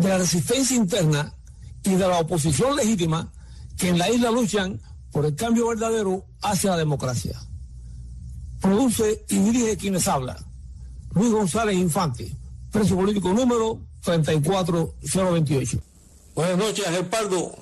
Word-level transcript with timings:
de 0.00 0.08
la 0.08 0.18
resistencia 0.18 0.76
interna 0.76 1.34
y 1.84 1.90
de 1.90 2.08
la 2.08 2.20
oposición 2.20 2.74
legítima 2.74 3.30
que 3.76 3.88
en 3.88 3.98
la 3.98 4.10
isla 4.10 4.30
luchan 4.30 4.80
por 5.12 5.26
el 5.26 5.36
cambio 5.36 5.68
verdadero 5.68 6.24
hacia 6.40 6.70
la 6.70 6.78
democracia. 6.78 7.38
Produce 8.62 9.26
y 9.28 9.38
dirige 9.38 9.76
quienes 9.76 10.08
habla. 10.08 10.38
Luis 11.14 11.30
González 11.30 11.76
Infante, 11.76 12.34
preso 12.72 12.96
político 12.96 13.34
número 13.34 13.78
34028. 14.02 15.78
Buenas 16.34 16.56
noches, 16.58 16.86
Ángel 16.86 17.06
Pardo. 17.06 17.54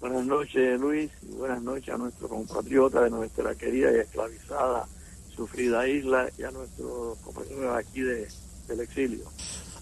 Buenas 0.00 0.24
noches, 0.24 0.80
Luis, 0.80 1.10
y 1.22 1.34
buenas 1.34 1.62
noches 1.62 1.94
a 1.94 1.98
nuestro 1.98 2.28
compatriota 2.28 3.02
de 3.02 3.10
nuestra 3.10 3.54
querida 3.54 3.92
y 3.92 3.96
esclavizada, 3.96 4.88
sufrida 5.36 5.86
isla 5.86 6.28
y 6.38 6.44
a 6.44 6.50
nuestros 6.50 7.18
compañeros 7.18 7.76
aquí 7.76 8.00
de, 8.00 8.28
del 8.68 8.80
exilio. 8.80 9.24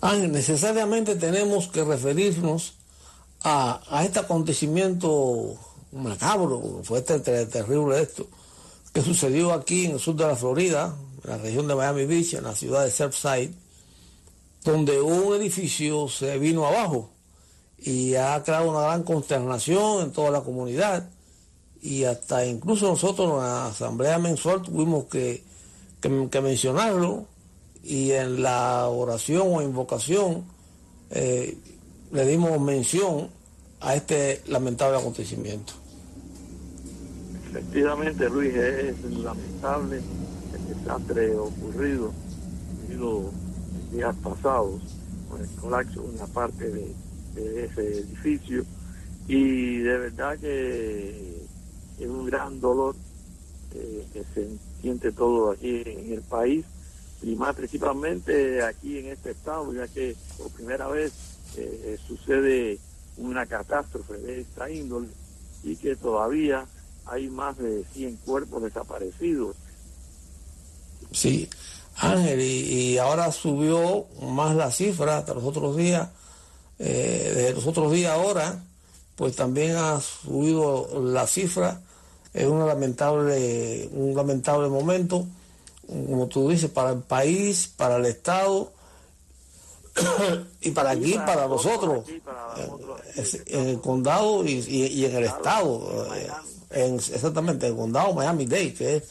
Ángel, 0.01 0.33
necesariamente 0.33 1.17
tenemos 1.17 1.69
que 1.69 1.85
referirnos 1.85 2.75
a, 3.43 3.81
este 4.05 4.19
acontecimiento 4.19 5.57
macabro, 5.93 6.81
fue 6.85 7.01
este, 7.01 7.21
terrible 7.47 8.01
esto, 8.01 8.27
que 8.93 9.03
sucedió 9.03 9.53
aquí 9.53 9.87
en 9.87 9.93
el 9.93 10.01
sur 10.01 10.17
de 10.17 10.27
la 10.27 10.37
Florida, 10.37 10.95
en 11.25 11.31
la 11.31 11.39
región 11.39 11.69
de 11.69 11.75
Miami 11.75 12.07
Beach, 12.07 12.35
en 12.35 12.45
la 12.45 12.55
ciudad 12.55 12.85
de 12.85 12.91
Surfside, 12.91 13.53
donde 14.65 15.01
un 15.01 15.35
edificio 15.35 16.09
se 16.09 16.39
vino 16.39 16.67
abajo 16.67 17.11
y 17.79 18.15
ha 18.15 18.43
creado 18.43 18.71
una 18.71 18.83
gran 18.83 19.03
consternación 19.03 20.03
en 20.03 20.13
toda 20.13 20.31
la 20.31 20.43
comunidad. 20.43 21.09
Y 21.83 22.05
hasta 22.05 22.45
incluso 22.45 22.89
nosotros 22.89 23.31
en 23.31 23.39
la 23.39 23.67
asamblea 23.69 24.19
mensual 24.19 24.61
tuvimos 24.61 25.07
que, 25.07 25.43
que 26.01 26.41
mencionarlo 26.41 27.27
y 27.83 28.13
en 28.13 28.43
la 28.43 28.89
oración 28.89 29.49
o 29.49 29.63
invocación 29.63 30.45
eh, 31.11 31.57
le 32.13 32.27
dimos 32.27 32.61
mención 32.61 33.29
a 33.81 33.95
este 33.95 34.43
lamentable 34.47 34.99
acontecimiento. 34.99 35.73
Efectivamente, 37.51 38.29
Luis, 38.29 38.55
es 38.55 39.03
lamentable 39.05 40.01
el 40.55 40.77
desastre 40.77 41.37
ocurrido 41.37 42.13
en 42.91 43.91
días 43.93 44.15
pasados 44.23 44.81
con 45.29 45.41
el 45.41 45.49
colapso 45.57 46.03
de 46.03 46.09
una 46.11 46.27
parte 46.27 46.69
de, 46.69 46.95
ese 47.65 48.01
edificio 48.01 48.65
y 49.29 49.79
de 49.79 49.99
verdad 49.99 50.39
que 50.39 51.43
es 51.99 52.07
un 52.07 52.27
gran 52.27 52.61
dolor 52.61 52.97
eh, 53.75 54.05
que 54.13 54.25
se 54.35 54.49
siente 54.83 55.13
todo 55.13 55.53
aquí 55.53 55.83
en 55.87 56.13
el 56.13 56.23
país 56.23 56.65
y 57.23 57.37
más 57.37 57.55
principalmente 57.55 58.63
aquí 58.63 58.99
en 58.99 59.07
este 59.09 59.33
estado, 59.33 59.73
ya 59.75 59.87
que 59.89 60.17
por 60.39 60.51
primera 60.51 60.89
vez 60.89 61.13
eh, 61.57 61.99
sucede 62.07 62.79
una 63.17 63.47
catástrofe 63.47 64.15
de 64.15 64.41
esta 64.41 64.71
índole 64.71 65.09
y 65.63 65.77
que 65.77 65.97
todavía 65.97 66.67
hay 67.07 67.29
más 67.29 67.59
de 67.59 67.85
100 67.93 68.17
cuerpos 68.19 68.63
desaparecidos. 68.63 69.57
Sí, 71.13 71.49
Ángel, 71.97 72.41
y, 72.41 72.97
ahora 72.99 73.33
subió 73.33 74.07
más 74.23 74.55
la 74.55 74.71
cifra 74.71 75.19
hasta 75.19 75.35
los 75.35 75.45
otros 75.45 75.77
días, 75.77 76.09
eh, 76.79 77.33
desde 77.35 77.55
los 77.55 77.67
otros 77.67 77.93
días 77.93 78.13
ahora, 78.13 78.63
pues 79.17 79.37
también 79.37 79.77
ha 79.77 80.01
subido 80.01 81.03
la 81.03 81.27
cifra, 81.27 81.81
es 82.33 82.47
una 82.47 82.65
lamentable, 82.65 83.91
un 83.93 84.15
lamentable 84.15 84.69
momento 84.69 85.27
como 85.91 86.29
tú 86.29 86.49
dices, 86.49 86.71
para 86.71 86.91
el 86.91 87.01
país, 87.01 87.73
para 87.77 87.97
el 87.97 88.07
Estado 88.07 88.73
y 90.61 90.71
para 90.71 90.91
aquí, 90.91 91.15
para, 91.15 91.49
nosotros, 91.49 92.05
en, 93.47 93.69
el 93.69 93.81
condado 93.81 94.45
y, 94.45 95.05
en 95.05 95.17
el 95.17 95.25
Estado, 95.25 96.07
eh, 96.71 96.97
exactamente, 97.13 97.67
en 97.67 97.73
el 97.73 97.79
condado 97.79 98.15
Miami-Dade, 98.15 98.75
que 98.75 99.03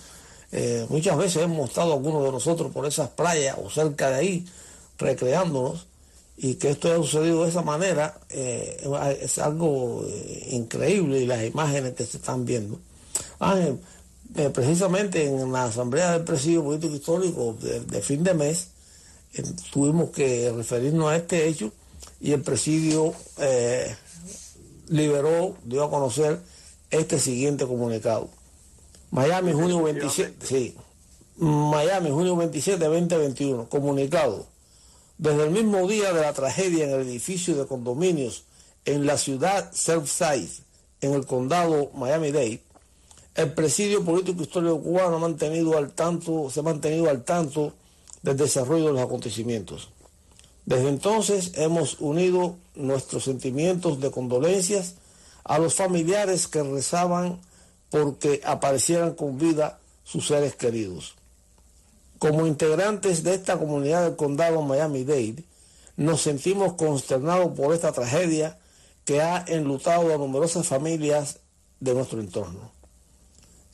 eh, 0.51 0.85
muchas 0.90 1.17
veces 1.17 1.44
hemos 1.44 1.69
estado 1.69 1.94
algunos 1.94 2.23
de 2.23 2.31
nosotros 2.31 2.72
por 2.72 2.85
esas 2.85 3.09
playas 3.09 3.57
o 3.61 3.69
cerca 3.69 4.09
de 4.09 4.16
ahí, 4.16 4.46
recreándonos, 4.97 5.88
y 6.38 6.56
que 6.56 6.69
esto 6.69 6.88
haya 6.88 6.97
sucedido 6.97 7.44
de 7.44 7.50
esa 7.50 7.61
manera 7.61 8.17
eh, 8.29 8.81
es 9.22 9.38
algo 9.40 10.06
increíble 10.47 11.19
y 11.19 11.25
las 11.25 11.44
imágenes 11.44 11.96
que 11.96 12.06
se 12.06 12.16
están 12.16 12.46
viendo. 12.46 12.79
Eh, 14.35 14.50
precisamente 14.51 15.25
en 15.25 15.51
la 15.51 15.66
Asamblea 15.66 16.12
del 16.12 16.23
Presidio 16.23 16.63
Político 16.63 16.94
Histórico 16.94 17.57
de, 17.59 18.01
fin 18.01 18.23
de 18.23 18.35
mes, 18.35 18.67
eh, 19.34 19.44
tuvimos 19.72 20.12
que 20.12 20.51
referirnos 20.56 21.09
a 21.09 21.16
este 21.16 21.47
hecho 21.47 21.72
y 22.22 22.31
el 22.34 22.41
Presidio 22.41 23.13
eh, 23.38 23.95
liberó, 24.88 25.56
dio 25.63 25.84
a 25.84 25.90
conocer 25.90 26.40
este 26.91 27.17
siguiente 27.17 27.66
comunicado. 27.66 28.29
Miami, 29.12 29.51
junio 29.53 29.81
27, 29.81 30.46
sí, 30.46 30.75
Miami, 31.38 32.11
junio 32.11 32.35
27, 32.35 32.85
2021, 32.85 33.67
comunicado. 33.67 34.46
Desde 35.17 35.44
el 35.44 35.51
mismo 35.51 35.88
día 35.88 36.13
de 36.13 36.22
la 36.22 36.34
tragedia 36.34 36.85
en 36.85 36.91
el 36.91 37.01
edificio 37.01 37.57
de 37.57 37.66
condominios 37.66 38.44
en 38.85 39.06
la 39.06 39.17
ciudad 39.17 39.72
Surfside, 39.73 40.50
en 41.01 41.13
el 41.13 41.25
condado 41.25 41.91
Miami-Dade, 41.96 42.61
el 43.35 43.53
presidio 43.53 44.03
político 44.03 44.41
histórico 44.41 44.81
cubano 44.81 45.17
ha 45.17 45.19
mantenido 45.19 45.78
al 45.78 45.91
tanto, 45.91 46.50
se 46.50 46.59
ha 46.59 46.63
mantenido 46.63 47.09
al 47.09 47.23
tanto 47.23 47.73
del 48.22 48.38
desarrollo 48.38 48.88
de 48.88 48.94
los 48.94 49.01
acontecimientos. 49.01 49.90
Desde 50.66 50.90
entonces 50.90 51.51
hemos 51.56 52.00
unido 52.00 52.57
nuestros 52.75 53.23
sentimientos 53.23 54.00
de 54.00 54.12
condolencias 54.12 54.95
a 55.44 55.57
los 55.57 55.75
familiares 55.75 56.47
que 56.47 56.63
rezaban 56.63 57.40
porque 57.90 58.41
aparecieran 58.45 59.13
con 59.16 59.38
vida 59.38 59.79
sus 60.03 60.28
seres 60.28 60.56
queridos. 60.56 61.16
Como 62.19 62.46
integrantes 62.46 63.23
de 63.23 63.35
esta 63.35 63.57
comunidad 63.57 64.03
del 64.03 64.16
condado 64.16 64.61
Miami-Dade, 64.61 65.46
nos 65.96 66.22
sentimos 66.22 66.73
consternados 66.73 67.57
por 67.57 67.73
esta 67.73 67.94
tragedia 67.94 68.59
que 69.06 69.22
ha 69.22 69.44
enlutado 69.47 70.13
a 70.13 70.17
numerosas 70.17 70.67
familias 70.67 71.40
de 71.79 71.94
nuestro 71.94 72.19
entorno 72.19 72.78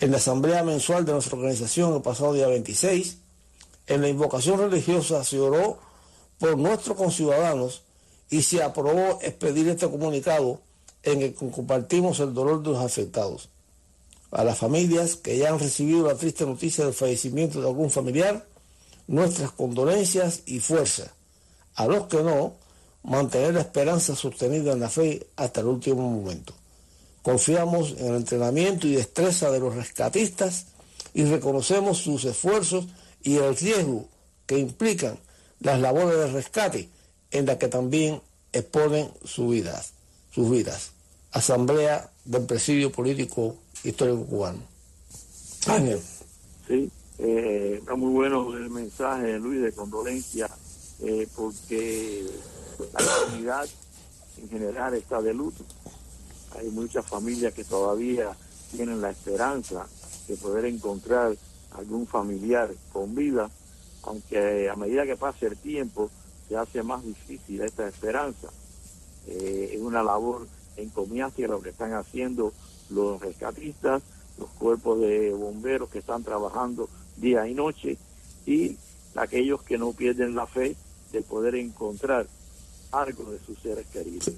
en 0.05 0.11
la 0.11 0.17
asamblea 0.17 0.61
mensual 0.61 1.03
de 1.03 1.13
nuestra 1.13 1.35
organización 1.35 1.95
el 1.95 2.03
pasado 2.03 2.33
día 2.33 2.45
26, 2.45 3.17
en 3.87 4.01
la 4.03 4.07
invocación 4.07 4.59
religiosa 4.59 5.23
se 5.23 5.39
oró 5.39 5.79
por 6.37 6.55
nuestros 6.59 6.95
conciudadanos 6.95 7.81
y 8.29 8.43
se 8.43 8.61
aprobó 8.61 9.17
expedir 9.23 9.67
este 9.67 9.89
comunicado 9.89 10.61
en 11.01 11.23
el 11.23 11.33
que 11.33 11.49
compartimos 11.49 12.19
el 12.19 12.35
dolor 12.35 12.61
de 12.61 12.69
los 12.69 12.85
afectados. 12.85 13.49
A 14.29 14.43
las 14.43 14.59
familias 14.59 15.15
que 15.15 15.39
ya 15.39 15.49
han 15.49 15.57
recibido 15.57 16.05
la 16.05 16.13
triste 16.13 16.45
noticia 16.45 16.85
del 16.85 16.93
fallecimiento 16.93 17.59
de 17.59 17.67
algún 17.67 17.89
familiar, 17.89 18.45
nuestras 19.07 19.49
condolencias 19.53 20.43
y 20.45 20.59
fuerza. 20.59 21.15
A 21.73 21.87
los 21.87 22.05
que 22.05 22.21
no, 22.21 22.53
mantener 23.01 23.55
la 23.55 23.61
esperanza 23.61 24.15
sostenida 24.15 24.73
en 24.73 24.81
la 24.81 24.89
fe 24.89 25.25
hasta 25.35 25.61
el 25.61 25.65
último 25.65 26.07
momento. 26.07 26.53
Confiamos 27.25 27.95
en 27.97 28.05
el 28.09 28.15
entrenamiento 28.17 28.85
y 28.85 28.93
destreza 28.93 29.49
de 29.49 29.59
los 29.59 29.73
rescatistas 29.73 30.67
y 31.15 31.23
reconocemos 31.23 31.97
sus 31.97 32.23
esfuerzos 32.23 32.85
y 33.23 33.37
el 33.37 33.57
riesgo 33.57 34.07
que 34.45 34.59
implican 34.59 35.17
las 35.59 35.81
labores 35.81 36.19
de 36.19 36.27
rescate 36.27 36.87
en 37.31 37.47
las 37.47 37.57
que 37.57 37.67
también 37.67 38.21
exponen 38.53 39.09
sus 39.23 39.49
vidas. 39.49 39.93
Sus 40.29 40.51
vidas. 40.51 40.91
Asamblea 41.31 42.11
del 42.25 42.45
Presidio 42.45 42.91
Político 42.91 43.55
Histórico 43.83 44.23
Cubano. 44.27 44.59
Ángel. 45.65 45.99
Sí, 46.67 46.91
eh, 47.17 47.77
está 47.79 47.95
muy 47.95 48.13
bueno 48.13 48.55
el 48.55 48.69
mensaje, 48.69 49.39
Luis, 49.39 49.63
de 49.63 49.71
condolencia, 49.71 50.47
eh, 51.01 51.27
porque 51.35 52.23
la 52.93 53.03
comunidad 53.03 53.67
en 54.37 54.47
general 54.47 54.93
está 54.93 55.23
de 55.23 55.33
luto 55.33 55.65
hay 56.57 56.69
muchas 56.69 57.05
familias 57.05 57.53
que 57.53 57.63
todavía 57.63 58.35
tienen 58.71 59.01
la 59.01 59.11
esperanza 59.11 59.87
de 60.27 60.35
poder 60.37 60.65
encontrar 60.65 61.35
algún 61.71 62.07
familiar 62.07 62.73
con 62.91 63.15
vida, 63.15 63.49
aunque 64.03 64.69
a 64.69 64.75
medida 64.75 65.05
que 65.05 65.15
pase 65.15 65.47
el 65.47 65.57
tiempo 65.57 66.09
se 66.47 66.55
hace 66.55 66.83
más 66.83 67.03
difícil 67.03 67.61
esta 67.61 67.87
esperanza. 67.87 68.49
eh, 69.27 69.71
es 69.73 69.81
una 69.81 70.03
labor 70.03 70.47
encomiable 70.77 71.47
lo 71.47 71.61
que 71.61 71.69
están 71.69 71.93
haciendo 71.93 72.53
los 72.89 73.19
rescatistas, 73.19 74.03
los 74.37 74.49
cuerpos 74.51 74.99
de 74.99 75.31
bomberos 75.31 75.89
que 75.89 75.99
están 75.99 76.23
trabajando 76.23 76.89
día 77.17 77.47
y 77.47 77.53
noche 77.53 77.97
y 78.45 78.77
aquellos 79.15 79.63
que 79.63 79.77
no 79.77 79.93
pierden 79.93 80.35
la 80.35 80.45
fe 80.45 80.75
de 81.11 81.21
poder 81.21 81.55
encontrar 81.55 82.27
algo 82.91 83.31
de 83.31 83.39
sus 83.39 83.57
seres 83.59 83.87
queridos. 83.87 84.31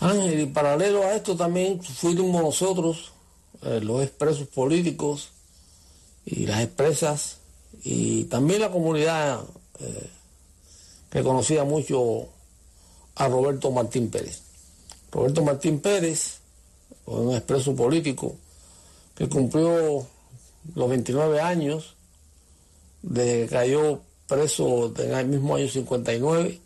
Ángel, 0.00 0.40
y 0.40 0.46
paralelo 0.46 1.02
a 1.04 1.14
esto 1.14 1.36
también 1.36 1.82
fuimos 1.82 2.42
nosotros, 2.42 3.12
eh, 3.62 3.80
los 3.82 4.02
expresos 4.02 4.48
políticos 4.48 5.28
y 6.24 6.46
las 6.46 6.62
expresas, 6.62 7.36
y 7.84 8.24
también 8.24 8.62
la 8.62 8.70
comunidad 8.70 9.42
eh, 9.78 10.10
que 11.10 11.22
conocía 11.22 11.64
mucho 11.64 12.28
a 13.14 13.28
Roberto 13.28 13.70
Martín 13.70 14.10
Pérez. 14.10 14.42
Roberto 15.12 15.44
Martín 15.44 15.80
Pérez, 15.80 16.38
un 17.04 17.34
expreso 17.34 17.76
político 17.76 18.36
que 19.14 19.28
cumplió 19.28 20.06
los 20.74 20.88
29 20.88 21.40
años, 21.40 21.96
de 23.02 23.42
que 23.42 23.48
cayó 23.48 24.00
preso 24.26 24.94
en 24.96 25.12
el 25.12 25.28
mismo 25.28 25.56
año 25.56 25.68
59, 25.68 26.58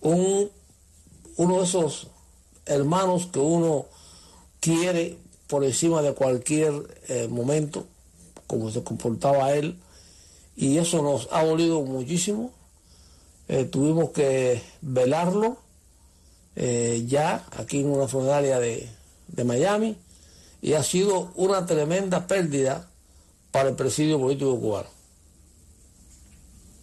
un, 0.00 0.50
uno 1.36 1.58
de 1.58 1.64
esos 1.64 2.08
hermanos 2.66 3.28
que 3.32 3.38
uno 3.38 3.86
quiere 4.60 5.18
por 5.46 5.64
encima 5.64 6.00
de 6.02 6.14
cualquier 6.14 6.72
eh, 7.08 7.26
momento, 7.28 7.86
como 8.46 8.70
se 8.70 8.84
comportaba 8.84 9.52
él, 9.52 9.76
y 10.56 10.78
eso 10.78 11.02
nos 11.02 11.28
ha 11.32 11.44
dolido 11.44 11.82
muchísimo. 11.82 12.52
Eh, 13.48 13.64
tuvimos 13.64 14.10
que 14.10 14.62
velarlo 14.80 15.56
eh, 16.54 17.04
ya 17.08 17.44
aquí 17.56 17.80
en 17.80 17.90
una 17.90 18.06
funeraria 18.06 18.60
de, 18.60 18.88
de 19.28 19.44
Miami 19.44 19.96
y 20.62 20.74
ha 20.74 20.82
sido 20.84 21.32
una 21.34 21.66
tremenda 21.66 22.28
pérdida 22.28 22.88
para 23.50 23.70
el 23.70 23.74
presidio 23.74 24.20
político 24.20 24.58
cubano. 24.60 24.88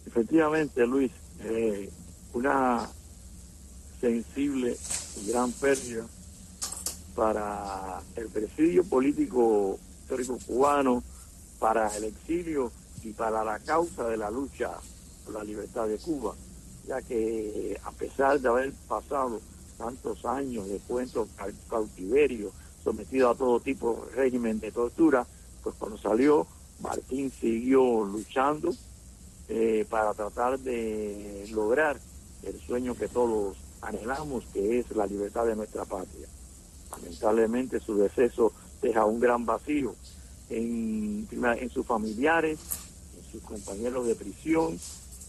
Efectivamente, 0.06 0.86
Luis, 0.86 1.12
una 2.34 2.90
sensible 4.00 4.76
y 5.20 5.30
gran 5.30 5.52
pérdida 5.52 6.06
para 7.14 8.00
el 8.16 8.28
presidio 8.28 8.84
político 8.84 9.78
histórico 10.02 10.38
cubano, 10.46 11.02
para 11.58 11.94
el 11.96 12.04
exilio 12.04 12.70
y 13.02 13.12
para 13.12 13.44
la 13.44 13.58
causa 13.58 14.08
de 14.08 14.16
la 14.16 14.30
lucha 14.30 14.70
por 15.24 15.34
la 15.34 15.44
libertad 15.44 15.88
de 15.88 15.98
Cuba, 15.98 16.34
ya 16.86 17.02
que 17.02 17.78
a 17.82 17.90
pesar 17.92 18.40
de 18.40 18.48
haber 18.48 18.72
pasado 18.86 19.40
tantos 19.76 20.24
años 20.24 20.68
de 20.68 20.78
cuentos 20.78 21.28
cautiverio, 21.68 22.52
sometido 22.82 23.30
a 23.30 23.34
todo 23.34 23.60
tipo 23.60 24.06
de 24.06 24.16
régimen 24.16 24.60
de 24.60 24.72
tortura, 24.72 25.26
pues 25.62 25.74
cuando 25.78 25.98
salió, 25.98 26.46
Martín 26.80 27.30
siguió 27.30 28.04
luchando 28.04 28.72
eh, 29.48 29.84
para 29.90 30.14
tratar 30.14 30.58
de 30.58 31.46
lograr 31.50 31.98
el 32.44 32.60
sueño 32.60 32.94
que 32.94 33.08
todos 33.08 33.56
anhelamos, 33.82 34.44
que 34.52 34.80
es 34.80 34.90
la 34.96 35.06
libertad 35.06 35.46
de 35.46 35.56
nuestra 35.56 35.84
patria. 35.84 36.26
Lamentablemente 36.90 37.80
su 37.80 37.96
deceso 37.96 38.52
deja 38.80 39.04
un 39.04 39.20
gran 39.20 39.44
vacío 39.44 39.94
en, 40.50 41.28
sus 41.72 41.86
familiares, 41.86 42.58
en 43.16 43.32
sus 43.32 43.42
compañeros 43.42 44.06
de 44.06 44.14
prisión, 44.14 44.78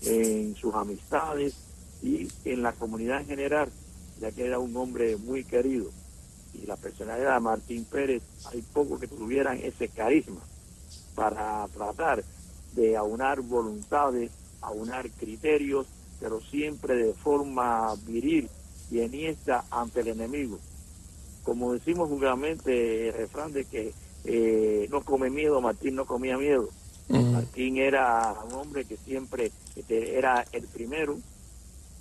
en 0.04 0.56
sus 0.56 0.74
amistades 0.74 1.56
y 2.01 2.28
en 2.46 2.63
la 2.63 2.74
comunidad 2.74 3.22
en 3.22 3.28
general, 3.28 3.69
ya 4.19 4.31
que 4.31 4.46
era 4.46 4.60
un 4.60 4.75
hombre 4.78 5.18
muy 5.18 5.44
querido 5.44 5.90
y 6.54 6.66
la 6.66 6.78
personalidad 6.78 7.36
de 7.36 7.40
Martín 7.40 7.86
Pérez, 7.86 8.24
hay 8.51 8.62
pocos 8.62 9.00
que 9.00 9.07
tuvieran 9.07 9.57
ese 9.57 9.88
carisma 9.90 10.42
para 11.16 11.68
tratar 11.68 12.24
de 12.74 12.98
aunar 12.98 13.42
voluntades, 13.42 14.31
aunar 14.62 15.10
criterios, 15.12 15.88
pero 16.19 16.42
siempre 16.42 16.95
de 16.95 17.13
forma 17.13 17.94
viril 18.06 18.50
y 18.92 19.00
enhiesta 19.00 19.66
ante 19.69 20.01
el 20.01 20.10
enemigo. 20.10 20.60
Como 21.44 21.74
decimos 21.74 22.10
vulgarmente, 22.10 23.10
el 23.10 23.13
refrán 23.13 23.54
de 23.54 23.66
que 23.66 23.94
eh, 24.25 24.88
no 24.92 25.01
come 25.01 25.30
miedo, 25.30 25.62
Martín 25.62 25.95
no 25.95 26.06
comía 26.06 26.38
miedo. 26.38 26.69
Martín 27.10 27.77
era 27.77 28.36
un 28.48 28.54
hombre 28.54 28.86
que 28.86 28.95
siempre 28.98 29.51
este, 29.75 30.16
era 30.18 30.45
el 30.51 30.68
primero 30.68 31.18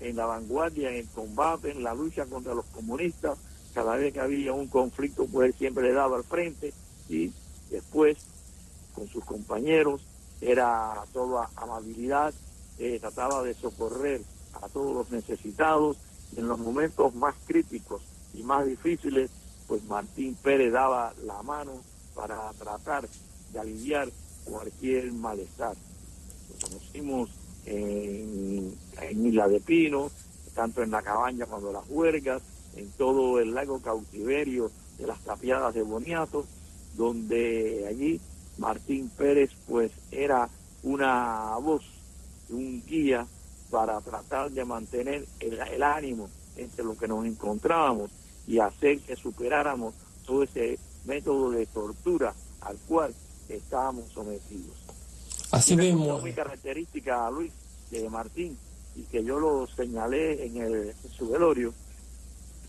en 0.00 0.16
la 0.16 0.26
vanguardia, 0.26 0.90
en 0.90 0.96
el 0.96 1.08
combate, 1.08 1.70
en 1.70 1.82
la 1.82 1.94
lucha 1.94 2.26
contra 2.26 2.54
los 2.54 2.66
comunistas, 2.66 3.38
cada 3.74 3.96
vez 3.96 4.12
que 4.12 4.20
había 4.20 4.52
un 4.52 4.66
conflicto, 4.66 5.26
pues 5.26 5.48
él 5.48 5.54
siempre 5.58 5.84
le 5.84 5.92
daba 5.92 6.16
al 6.16 6.24
frente 6.24 6.72
y 7.08 7.32
después 7.70 8.18
con 8.94 9.08
sus 9.08 9.24
compañeros 9.24 10.02
era 10.40 10.94
toda 11.12 11.48
amabilidad, 11.56 12.34
eh, 12.78 12.98
trataba 13.00 13.42
de 13.42 13.54
socorrer 13.54 14.22
a 14.60 14.68
todos 14.68 14.94
los 14.94 15.10
necesitados 15.10 15.96
en 16.36 16.48
los 16.48 16.58
momentos 16.58 17.14
más 17.14 17.34
críticos 17.46 18.02
y 18.34 18.42
más 18.42 18.66
difíciles, 18.66 19.30
pues 19.66 19.84
Martín 19.84 20.36
Pérez 20.42 20.72
daba 20.72 21.14
la 21.24 21.42
mano 21.42 21.72
para 22.14 22.50
tratar 22.52 23.08
de 23.52 23.58
aliviar 23.58 24.08
cualquier 24.44 25.12
malestar. 25.12 25.76
Lo 26.50 26.68
conocimos 26.68 27.30
en, 27.66 28.76
Isla 29.10 29.48
de 29.48 29.60
Pino, 29.60 30.10
tanto 30.54 30.82
en 30.82 30.90
la 30.90 31.02
cabaña 31.02 31.46
cuando 31.46 31.72
las 31.72 31.84
huelgas, 31.88 32.42
en 32.76 32.90
todo 32.92 33.40
el 33.40 33.54
lago 33.54 33.80
cautiverio 33.80 34.70
de 34.98 35.06
las 35.06 35.20
tapiadas 35.20 35.74
de 35.74 35.82
Boniato, 35.82 36.46
donde 36.96 37.86
allí 37.88 38.20
Martín 38.58 39.10
Pérez 39.16 39.50
pues 39.66 39.92
era 40.10 40.48
una 40.82 41.56
voz, 41.60 41.84
un 42.50 42.82
guía 42.86 43.26
para 43.70 44.00
tratar 44.00 44.50
de 44.50 44.64
mantener 44.64 45.26
el, 45.40 45.82
ánimo 45.82 46.28
entre 46.56 46.84
lo 46.84 46.96
que 46.96 47.06
nos 47.06 47.24
encontrábamos 47.26 48.10
y 48.46 48.58
hacer 48.58 49.00
que 49.00 49.14
superáramos 49.14 49.94
todo 50.26 50.42
ese 50.42 50.78
método 51.04 51.50
de 51.50 51.66
tortura 51.66 52.34
al 52.60 52.76
cual 52.78 53.14
estábamos 53.48 54.10
sometidos. 54.12 54.76
Así 55.50 55.76
mismo. 55.76 56.18
Muy 56.18 56.32
característica, 56.32 57.30
Luis, 57.30 57.52
de 57.90 58.08
Martín, 58.08 58.56
y 58.96 59.02
que 59.02 59.22
yo 59.24 59.38
lo 59.38 59.66
señalé 59.66 60.46
en, 60.46 60.56
el, 60.58 60.74
en 60.88 61.10
su 61.10 61.28
velorio, 61.30 61.72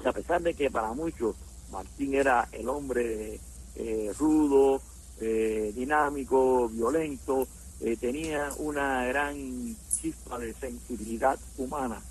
a 0.05 0.11
pesar 0.11 0.41
de 0.41 0.53
que 0.53 0.69
para 0.69 0.93
muchos 0.93 1.35
Martín 1.71 2.13
era 2.13 2.47
el 2.51 2.69
hombre 2.69 3.39
eh, 3.75 4.13
rudo, 4.17 4.81
eh, 5.19 5.73
dinámico, 5.75 6.69
violento, 6.69 7.47
eh, 7.81 7.95
tenía 7.95 8.49
una 8.57 9.05
gran 9.05 9.75
chispa 9.89 10.37
de 10.37 10.53
sensibilidad 10.53 11.39
humana, 11.57 12.01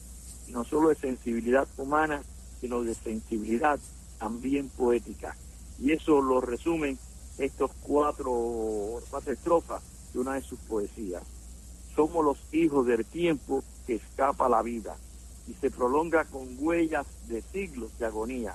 no 0.48 0.64
solo 0.64 0.88
de 0.88 0.94
sensibilidad 0.94 1.68
humana, 1.76 2.22
sino 2.60 2.82
de 2.82 2.94
sensibilidad 2.94 3.78
también 4.18 4.70
poética. 4.70 5.36
Y 5.78 5.92
eso 5.92 6.22
lo 6.22 6.40
resumen 6.40 6.98
estos 7.36 7.70
cuatro, 7.82 9.00
cuatro 9.10 9.32
estrofas 9.32 9.82
de 10.12 10.20
una 10.20 10.34
de 10.34 10.42
sus 10.42 10.58
poesías. 10.60 11.22
Somos 11.94 12.24
los 12.24 12.38
hijos 12.52 12.86
del 12.86 13.04
tiempo 13.04 13.62
que 13.86 13.96
escapa 13.96 14.48
la 14.48 14.62
vida 14.62 14.96
y 15.46 15.54
se 15.54 15.70
prolonga 15.70 16.24
con 16.24 16.48
huellas 16.58 17.06
de 17.28 17.42
siglos 17.42 17.96
de 17.98 18.06
agonía. 18.06 18.54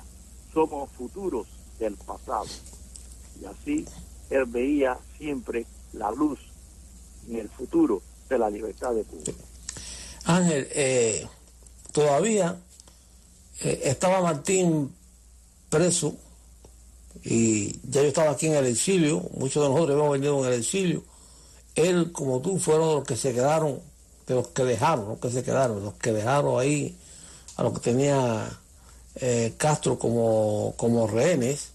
Somos 0.51 0.89
futuros 0.91 1.47
del 1.79 1.95
pasado. 1.95 2.47
Y 3.39 3.45
así 3.45 3.85
él 4.29 4.45
veía 4.45 4.97
siempre 5.17 5.65
la 5.93 6.11
luz 6.11 6.52
en 7.29 7.37
el 7.37 7.49
futuro 7.49 8.01
de 8.29 8.37
la 8.37 8.49
libertad 8.49 8.93
de 8.93 9.03
Cuba. 9.03 9.23
Ángel, 10.25 10.67
eh, 10.71 11.27
todavía 11.91 12.57
eh, 13.61 13.81
estaba 13.83 14.21
Martín 14.21 14.93
preso 15.69 16.15
y 17.23 17.79
ya 17.89 18.01
yo 18.01 18.07
estaba 18.07 18.31
aquí 18.31 18.47
en 18.47 18.55
el 18.55 18.65
exilio, 18.67 19.21
muchos 19.37 19.63
de 19.63 19.69
nosotros 19.69 19.97
hemos 19.97 20.11
venido 20.11 20.45
en 20.45 20.53
el 20.53 20.59
exilio. 20.59 21.03
Él, 21.75 22.11
como 22.11 22.41
tú, 22.41 22.59
fueron 22.59 22.95
los 22.95 23.03
que 23.03 23.15
se 23.15 23.33
quedaron 23.33 23.79
de 24.27 24.35
los 24.35 24.47
que 24.49 24.63
dejaron, 24.63 25.07
los 25.07 25.19
que 25.19 25.29
se 25.29 25.43
quedaron, 25.43 25.83
los 25.83 25.93
que 25.95 26.11
dejaron 26.11 26.59
ahí 26.59 26.95
a 27.55 27.63
los 27.63 27.73
que 27.73 27.79
tenía 27.79 28.59
eh, 29.15 29.53
Castro 29.57 29.97
como, 29.97 30.73
como 30.77 31.07
rehenes. 31.07 31.69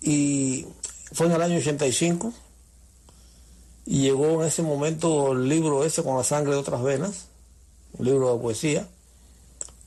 Y 0.00 0.66
fue 1.12 1.26
en 1.26 1.32
el 1.32 1.42
año 1.42 1.58
85 1.58 2.32
y 3.86 4.00
llegó 4.00 4.42
en 4.42 4.48
ese 4.48 4.62
momento 4.62 5.32
el 5.32 5.48
libro 5.48 5.84
ese 5.84 6.02
con 6.02 6.16
la 6.16 6.24
sangre 6.24 6.52
de 6.52 6.58
otras 6.58 6.82
venas, 6.82 7.28
un 7.92 8.06
libro 8.06 8.34
de 8.34 8.42
poesía. 8.42 8.88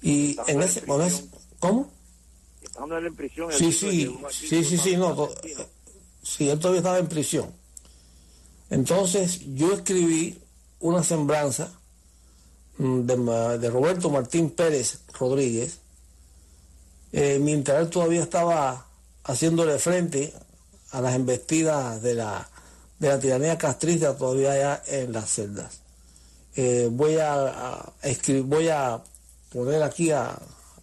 Y 0.02 0.38
en 0.48 0.62
ese, 0.62 0.86
momento 0.86 1.38
¿cómo? 1.60 1.92
Estando 2.64 2.98
en 2.98 3.14
prisión. 3.14 3.52
Sí, 3.52 3.74
sí, 3.74 4.18
sí, 4.32 4.64
sí, 4.64 4.78
sí, 4.78 4.96
no, 4.96 5.30
sí, 6.24 6.50
él 6.50 6.58
todavía 6.60 6.80
estaba 6.80 6.98
en 6.98 7.08
prisión. 7.08 7.54
Entonces 8.70 9.42
yo 9.56 9.74
escribí 9.74 10.40
una 10.80 11.04
sembranza 11.04 11.70
mm, 12.78 13.02
de, 13.02 13.70
Roberto 13.70 14.10
Martín 14.10 14.52
Pérez 14.52 15.00
Rodríguez, 15.20 15.80
eh, 17.12 17.40
mientras 17.42 17.82
él 17.82 17.90
todavía 17.90 18.24
estaba 18.24 18.88
haciéndole 19.26 19.78
frente 19.78 20.34
a 20.92 21.02
las 21.02 21.16
embestidas 21.16 22.02
de 22.02 22.14
la, 22.14 22.50
de 23.00 23.08
la 23.08 23.20
tiranía 23.20 23.58
castrista 23.58 24.16
todavía 24.16 24.52
allá 24.52 24.84
en 24.88 25.14
las 25.14 25.30
celdas. 25.30 25.82
Eh, 26.56 26.90
voy 26.92 27.18
a, 27.18 27.94
voy 28.44 28.68
a 28.68 29.02
poner 29.52 29.82
aquí 29.84 30.12
a, 30.12 30.38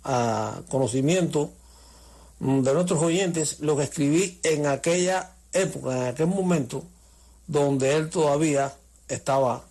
a 0.05 0.63
conocimiento 0.69 1.53
mm, 2.39 2.63
de 2.63 2.75
nuestros 2.75 3.03
oyentes 3.03 3.61
lo 3.61 3.77
que 3.77 3.85
escribí 3.85 4.41
en 4.43 4.67
aquella 4.67 5.37
época, 5.53 5.97
en 5.97 6.07
aquel 6.07 6.27
momento, 6.29 6.85
donde 7.47 7.95
él 7.95 8.09
todavía 8.11 8.75
estaba 9.09 9.65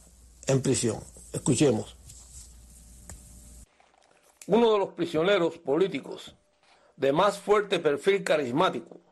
en 0.48 0.62
prisión. 0.62 1.00
Escuchemos. 1.34 1.96
Uno 4.48 4.74
de 4.74 4.80
los 4.80 4.90
prisioneros 4.90 5.58
políticos 5.58 6.36
de 6.98 7.12
más 7.12 7.40
fuerte 7.40 7.80
perfil 7.80 8.24
carismático 8.24 9.05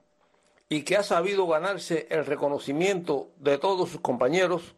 y 0.74 0.82
que 0.82 0.98
ha 0.98 1.04
sabido 1.04 1.46
ganarse 1.46 2.08
el 2.10 2.26
reconocimiento 2.26 3.30
de 3.38 3.60
todos 3.60 3.92
sus 3.92 4.02
compañeros 4.02 4.74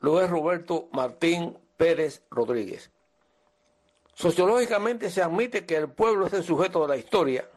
lo 0.00 0.20
es 0.20 0.28
Roberto 0.28 0.88
Martín 0.90 1.56
Pérez 1.76 2.24
Rodríguez. 2.28 2.90
Sociológicamente 4.14 5.10
se 5.10 5.22
admite 5.22 5.64
que 5.64 5.76
el 5.76 5.90
pueblo 5.90 6.26
es 6.26 6.32
el 6.32 6.42
sujeto 6.42 6.82
de 6.82 6.88
la 6.88 6.96
historia 6.96 7.48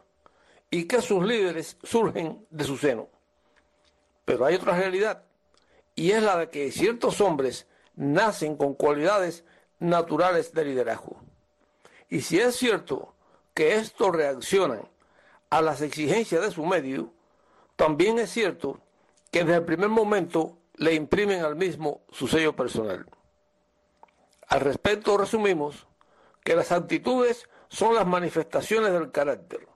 y 0.70 0.84
que 0.84 1.02
sus 1.02 1.24
líderes 1.24 1.76
surgen 1.82 2.46
de 2.50 2.62
su 2.62 2.76
seno. 2.76 3.08
Pero 4.24 4.44
hay 4.46 4.54
otra 4.54 4.76
realidad, 4.76 5.24
y 5.96 6.12
es 6.12 6.22
la 6.22 6.36
de 6.36 6.50
que 6.50 6.70
ciertos 6.70 7.20
hombres 7.20 7.66
nacen 7.96 8.56
con 8.56 8.74
cualidades 8.74 9.44
naturales 9.80 10.54
de 10.54 10.66
liderazgo. 10.66 11.20
Y 12.08 12.20
si 12.20 12.38
es 12.38 12.54
cierto 12.54 13.12
que 13.54 13.74
estos 13.74 14.14
reaccionan 14.14 14.88
a 15.50 15.60
las 15.60 15.80
exigencias 15.80 16.42
de 16.42 16.52
su 16.52 16.64
medio, 16.64 17.12
también 17.76 18.18
es 18.18 18.30
cierto 18.30 18.80
que 19.30 19.40
desde 19.40 19.56
el 19.56 19.64
primer 19.64 19.88
momento 19.88 20.58
le 20.76 20.94
imprimen 20.94 21.44
al 21.44 21.56
mismo 21.56 22.02
su 22.10 22.28
sello 22.28 22.54
personal. 22.54 23.06
Al 24.48 24.60
respecto 24.60 25.16
resumimos 25.16 25.86
que 26.44 26.56
las 26.56 26.72
actitudes 26.72 27.48
son 27.68 27.94
las 27.94 28.06
manifestaciones 28.06 28.92
del 28.92 29.10
carácter. 29.10 29.66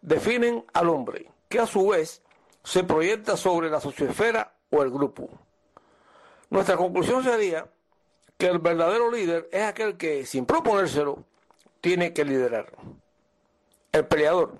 Definen 0.00 0.64
al 0.72 0.88
hombre, 0.88 1.30
que 1.48 1.58
a 1.58 1.66
su 1.66 1.88
vez 1.88 2.22
se 2.62 2.84
proyecta 2.84 3.36
sobre 3.36 3.70
la 3.70 3.80
sociosfera 3.80 4.54
o 4.70 4.82
el 4.82 4.90
grupo. 4.90 5.28
Nuestra 6.50 6.76
conclusión 6.76 7.24
sería 7.24 7.66
que 8.36 8.46
el 8.46 8.58
verdadero 8.58 9.10
líder 9.10 9.48
es 9.52 9.62
aquel 9.62 9.96
que, 9.96 10.26
sin 10.26 10.46
proponérselo, 10.46 11.24
tiene 11.80 12.12
que 12.12 12.24
liderar. 12.24 12.72
El 13.90 14.06
peleador. 14.06 14.58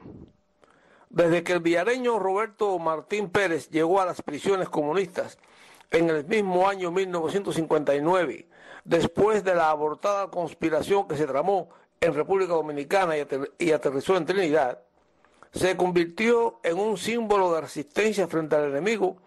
Desde 1.13 1.45
que 1.45 1.53
el 1.53 1.61
villareño 1.61 2.19
Roberto 2.19 2.79
Martín 2.79 3.29
Pérez 3.29 3.69
llegó 3.69 4.01
a 4.01 4.07
las 4.07 4.23
prisiones 4.23 4.71
comunistas 4.71 5.37
en 5.91 6.09
el 6.09 6.25
mismo 6.25 6.67
año 6.67 6.91
1959, 6.91 8.49
después 8.87 9.45
de 9.45 9.55
la 9.55 9.69
abortada 9.69 10.31
conspiración 10.31 11.07
que 11.07 11.19
se 11.19 11.27
tramó 11.27 11.69
en 12.01 12.15
República 12.15 12.55
Dominicana 12.55 13.15
y, 13.59 13.73
aterrizó 13.73 14.17
en 14.17 14.25
Trinidad, 14.25 14.81
se 15.53 15.77
convirtió 15.77 16.59
en 16.63 16.79
un 16.79 16.97
símbolo 16.97 17.53
de 17.53 17.61
resistencia 17.61 18.27
frente 18.27 18.57
al 18.57 18.71
enemigo 18.71 19.19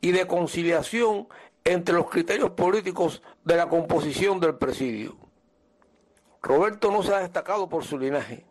y 0.00 0.10
de 0.10 0.26
conciliación 0.26 1.28
entre 1.62 1.94
los 1.94 2.10
criterios 2.10 2.50
políticos 2.50 3.22
de 3.44 3.56
la 3.56 3.68
composición 3.68 4.40
del 4.40 4.56
presidio. 4.56 5.16
Roberto 6.42 6.90
no 6.90 7.04
se 7.04 7.14
ha 7.14 7.20
destacado 7.20 7.68
por 7.68 7.84
su 7.84 7.96
linaje. 7.96 8.47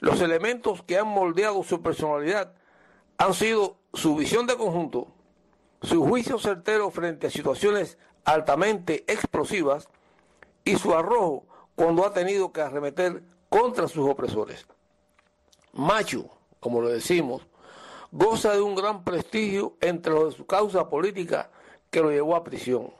Los 0.00 0.20
elementos 0.20 0.82
que 0.82 0.98
han 0.98 1.08
moldeado 1.08 1.62
su 1.62 1.82
personalidad 1.82 2.52
han 3.18 3.34
sido 3.34 3.76
su 3.94 4.14
visión 4.14 4.46
de 4.46 4.56
conjunto, 4.56 5.08
su 5.82 6.04
juicio 6.04 6.38
certero 6.38 6.90
frente 6.90 7.28
a 7.28 7.30
situaciones 7.30 7.98
altamente 8.24 9.04
explosivas 9.06 9.88
y 10.64 10.76
su 10.76 10.94
arrojo 10.94 11.44
cuando 11.74 12.04
ha 12.04 12.12
tenido 12.12 12.52
que 12.52 12.60
arremeter 12.60 13.22
contra 13.48 13.88
sus 13.88 14.08
opresores. 14.08 14.66
Macho, 15.72 16.28
como 16.60 16.80
lo 16.80 16.88
decimos, 16.88 17.46
goza 18.10 18.52
de 18.52 18.60
un 18.60 18.74
gran 18.74 19.04
prestigio 19.04 19.76
entre 19.80 20.12
los 20.12 20.32
de 20.32 20.36
su 20.38 20.46
causa 20.46 20.88
política 20.88 21.50
que 21.90 22.00
lo 22.00 22.10
llevó 22.10 22.36
a 22.36 22.44
prisión. 22.44 22.92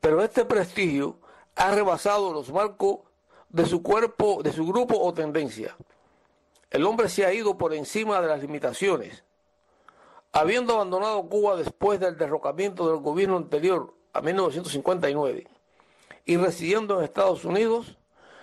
Pero 0.00 0.22
este 0.22 0.44
prestigio 0.44 1.16
ha 1.56 1.70
rebasado 1.70 2.32
los 2.32 2.52
marcos 2.52 3.00
de 3.48 3.66
su 3.66 3.82
cuerpo, 3.82 4.42
de 4.42 4.52
su 4.52 4.66
grupo 4.66 4.98
o 4.98 5.12
tendencia. 5.12 5.76
El 6.70 6.84
hombre 6.84 7.08
se 7.08 7.24
ha 7.24 7.32
ido 7.32 7.56
por 7.56 7.72
encima 7.72 8.20
de 8.20 8.28
las 8.28 8.40
limitaciones. 8.42 9.24
Habiendo 10.32 10.74
abandonado 10.74 11.26
Cuba 11.26 11.56
después 11.56 11.98
del 11.98 12.18
derrocamiento 12.18 12.90
del 12.90 13.00
gobierno 13.00 13.38
anterior 13.38 13.94
a 14.12 14.20
1959 14.20 15.46
y 16.26 16.36
residiendo 16.36 16.98
en 16.98 17.04
Estados 17.04 17.46
Unidos, 17.46 17.96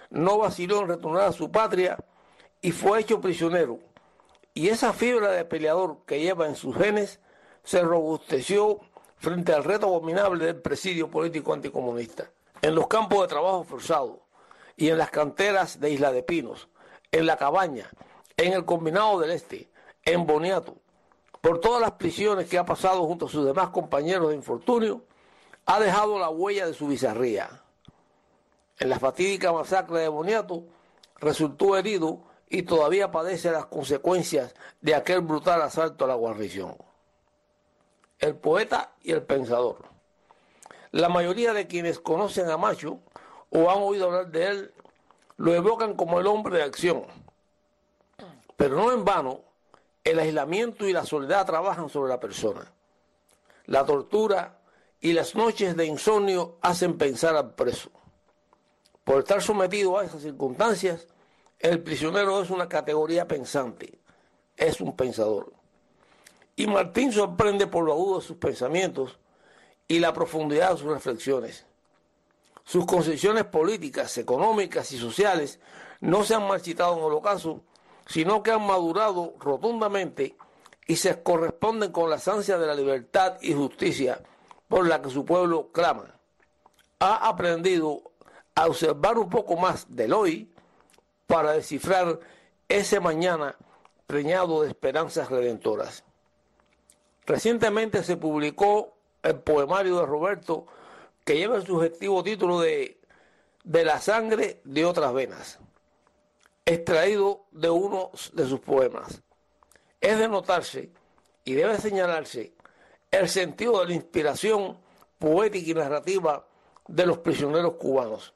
no 0.10 0.40
vaciló 0.40 0.82
en 0.82 0.88
retornar 0.88 1.24
a 1.24 1.34
su 1.34 1.52
patria 1.52 1.98
y 2.62 2.72
fue 2.72 3.00
hecho 3.00 3.22
prisionero. 3.22 3.80
Y 4.56 4.70
esa 4.70 4.92
fibra 4.92 5.32
de 5.32 5.46
peleador 5.46 5.98
que 6.08 6.20
lleva 6.20 6.48
en 6.48 6.56
sus 6.56 6.76
genes 6.76 7.20
se 7.64 7.82
robusteció 7.82 8.80
frente 9.18 9.54
al 9.54 9.64
reto 9.64 9.86
abominable 9.86 10.46
del 10.46 10.62
presidio 10.62 11.12
político 11.12 11.54
anticomunista. 11.54 12.32
En 12.64 12.74
los 12.74 12.88
campos 12.88 13.22
de 13.22 13.28
trabajo 13.28 13.64
forzado 13.64 14.22
y 14.76 14.90
en 14.90 14.98
las 14.98 15.12
canteras 15.12 15.80
de 15.80 15.92
Isla 15.92 16.12
de 16.12 16.24
Pinos, 16.24 16.70
en 17.12 17.28
la 17.28 17.38
cabaña, 17.38 17.90
en 18.38 18.54
el 18.54 18.66
combinado 18.66 19.20
del 19.20 19.32
Este, 19.32 19.70
en 20.04 20.26
Boniato, 20.26 20.76
por 21.42 21.60
todas 21.60 21.82
las 21.82 21.92
prisiones 21.94 22.48
que 22.48 22.58
ha 22.58 22.66
pasado 22.66 23.06
junto 23.06 23.26
a 23.26 23.30
sus 23.30 23.46
demás 23.46 23.70
compañeros 23.70 24.30
de 24.30 24.36
infortunio, 24.36 25.04
ha 25.66 25.80
dejado 25.80 26.20
la 26.20 26.30
huella 26.30 26.66
de 26.66 26.74
su 26.74 26.88
bizarría. 26.88 27.50
En 28.80 28.90
la 28.90 29.00
fatídica 29.00 29.52
masacre 29.52 30.00
de 30.00 30.08
Boniato 30.08 30.64
resultó 31.18 31.78
herido 31.78 32.20
y 32.50 32.64
todavía 32.64 33.12
padece 33.12 33.52
las 33.52 33.66
consecuencias 33.66 34.54
de 34.82 34.96
aquel 34.96 35.22
brutal 35.22 35.62
asalto 35.62 36.06
a 36.06 36.08
la 36.08 36.16
guarnición 36.16 36.76
el 38.20 38.36
poeta 38.36 38.92
y 39.04 39.12
el 39.12 39.24
pensador. 39.24 39.86
La 40.92 41.10
mayoría 41.10 41.54
de 41.54 41.68
quienes 41.68 42.00
conocen 42.00 42.50
a 42.50 42.58
Macho 42.58 43.00
o 43.50 43.70
han 43.70 43.80
oído 43.80 44.06
hablar 44.06 44.32
de 44.32 44.48
él 44.48 44.74
lo 45.38 45.54
evocan 45.54 45.96
como 45.96 46.20
el 46.20 46.28
hombre 46.28 46.58
de 46.58 46.64
acción. 46.64 47.06
Pero 48.56 48.76
no 48.76 48.92
en 48.92 49.04
vano, 49.04 49.42
el 50.04 50.20
aislamiento 50.20 50.88
y 50.88 50.94
la 50.94 51.06
soledad 51.06 51.46
trabajan 51.46 51.90
sobre 51.90 52.10
la 52.10 52.20
persona. 52.20 52.72
La 53.66 53.86
tortura 53.86 54.60
y 55.02 55.14
las 55.14 55.36
noches 55.36 55.76
de 55.76 55.86
insomnio 55.86 56.58
hacen 56.62 56.98
pensar 56.98 57.36
al 57.36 57.56
preso. 57.56 57.90
Por 59.04 59.20
estar 59.20 59.42
sometido 59.42 59.98
a 59.98 60.06
esas 60.06 60.22
circunstancias, 60.22 61.08
el 61.60 61.82
prisionero 61.82 62.42
es 62.42 62.50
una 62.50 62.70
categoría 62.70 63.28
pensante, 63.28 64.00
es 64.56 64.82
un 64.82 64.96
pensador. 64.96 65.54
Y 66.56 66.68
Martín 66.68 67.12
sorprende 67.12 67.68
por 67.68 67.84
lo 67.84 67.94
agudo 67.94 68.20
de 68.20 68.26
sus 68.26 68.38
pensamientos 68.38 69.20
y 69.88 70.00
la 70.00 70.14
profundidad 70.14 70.72
de 70.72 70.78
sus 70.78 70.92
reflexiones. 70.92 71.66
Sus 72.64 72.86
concepciones 72.86 73.46
políticas, 73.46 74.18
económicas 74.18 74.92
y 74.92 74.98
sociales 74.98 75.60
no 76.00 76.24
se 76.24 76.34
han 76.34 76.48
marchitado 76.48 76.98
en 76.98 77.04
el 77.04 77.12
sino 78.06 78.44
que 78.44 78.52
han 78.52 78.66
madurado 78.66 79.34
rotundamente 79.40 80.36
y 80.88 80.96
se 80.98 81.22
corresponden 81.24 81.92
con 81.92 82.10
las 82.10 82.28
ansias 82.28 82.60
de 82.60 82.68
la 82.68 82.76
libertad 82.76 83.38
y 83.42 83.54
justicia 83.54 84.22
por 84.68 84.88
la 84.88 85.02
que 85.02 85.10
su 85.10 85.26
pueblo 85.26 85.72
clama. 85.72 86.16
Ha 87.00 87.28
aprendido 87.28 88.02
a 88.54 88.68
observar 88.68 89.18
un 89.18 89.30
poco 89.30 89.58
más 89.58 89.86
del 89.96 90.14
hoy 90.14 90.52
para 91.28 91.54
descifrar 91.54 92.20
ese 92.68 93.00
mañana 93.00 93.56
preñado 94.08 94.62
de 94.62 94.70
esperanzas 94.70 95.30
redentoras. 95.30 96.04
Recientemente 97.26 98.04
se 98.04 98.18
publicó 98.18 98.96
el 99.24 99.40
poemario 99.40 100.00
de 100.00 100.06
Roberto 100.06 100.68
que 101.24 101.38
lleva 101.38 101.58
el 101.58 101.66
subjetivo 101.66 102.24
título 102.24 102.60
de 102.60 103.00
De 103.64 103.84
la 103.84 104.00
sangre 104.00 104.62
de 104.64 104.86
otras 104.86 105.12
venas, 105.14 105.60
extraído 106.66 107.46
de 107.52 107.70
uno 107.70 108.12
de 108.34 108.48
sus 108.48 108.60
poemas. 108.60 109.22
Es 110.02 110.18
de 110.18 110.28
notarse 110.28 110.92
y 111.44 111.54
debe 111.54 111.78
señalarse 111.78 112.54
el 113.12 113.30
sentido 113.30 113.80
de 113.80 113.88
la 113.88 113.94
inspiración 113.94 114.78
poética 115.20 115.72
y 115.72 115.74
narrativa 115.74 116.48
de 116.88 117.06
los 117.06 117.20
prisioneros 117.20 117.76
cubanos. 117.76 118.34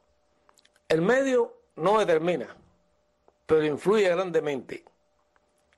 El 0.87 1.01
medio 1.01 1.55
no 1.75 1.99
determina, 1.99 2.55
pero 3.45 3.65
influye 3.65 4.09
grandemente. 4.09 4.85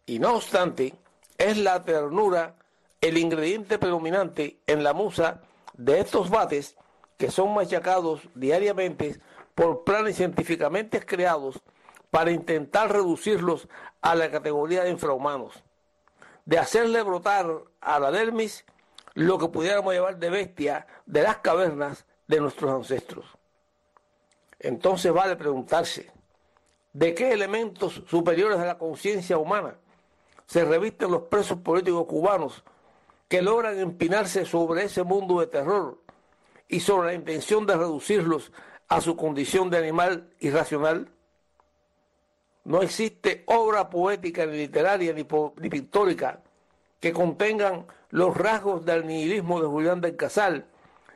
Y 0.05 0.19
no 0.19 0.35
obstante, 0.35 0.93
es 1.37 1.57
la 1.57 1.83
ternura 1.83 2.55
el 2.99 3.17
ingrediente 3.17 3.79
predominante 3.79 4.59
en 4.67 4.83
la 4.83 4.93
musa 4.93 5.41
de 5.73 5.99
estos 5.99 6.29
bates 6.29 6.75
que 7.17 7.31
son 7.31 7.53
machacados 7.53 8.21
diariamente 8.35 9.19
por 9.55 9.83
planes 9.83 10.17
científicamente 10.17 11.03
creados 11.05 11.61
para 12.11 12.31
intentar 12.31 12.91
reducirlos 12.91 13.67
a 14.01 14.13
la 14.15 14.29
categoría 14.29 14.83
de 14.83 14.91
infrahumanos, 14.91 15.63
de 16.45 16.59
hacerle 16.59 17.01
brotar 17.01 17.49
a 17.79 17.99
la 17.99 18.11
dermis 18.11 18.65
lo 19.13 19.37
que 19.37 19.47
pudiéramos 19.47 19.93
llevar 19.93 20.17
de 20.17 20.29
bestia 20.29 20.87
de 21.05 21.23
las 21.23 21.37
cavernas 21.37 22.05
de 22.27 22.39
nuestros 22.39 22.71
ancestros. 22.71 23.25
Entonces 24.59 25.11
vale 25.11 25.35
preguntarse, 25.35 26.11
¿de 26.93 27.15
qué 27.15 27.31
elementos 27.31 28.03
superiores 28.07 28.59
a 28.59 28.65
la 28.65 28.77
conciencia 28.77 29.37
humana 29.37 29.75
se 30.45 30.65
revisten 30.65 31.11
los 31.11 31.23
presos 31.23 31.59
políticos 31.59 32.05
cubanos 32.07 32.63
que 33.27 33.41
logran 33.41 33.79
empinarse 33.79 34.45
sobre 34.45 34.83
ese 34.83 35.03
mundo 35.03 35.39
de 35.39 35.47
terror 35.47 35.97
y 36.67 36.81
sobre 36.81 37.07
la 37.07 37.13
intención 37.13 37.65
de 37.65 37.77
reducirlos 37.77 38.51
a 38.89 38.99
su 38.99 39.15
condición 39.15 39.69
de 39.69 39.77
animal 39.77 40.29
irracional? 40.39 41.09
No 42.63 42.81
existe 42.81 43.43
obra 43.47 43.89
poética, 43.89 44.45
ni 44.45 44.57
literaria, 44.57 45.13
ni, 45.13 45.23
pictórica 45.69 46.41
que 46.99 47.11
contengan 47.11 47.87
los 48.09 48.37
rasgos 48.37 48.85
del 48.85 49.07
nihilismo 49.07 49.59
de 49.59 49.67
Julián 49.67 50.01
del 50.01 50.15
Casal, 50.15 50.65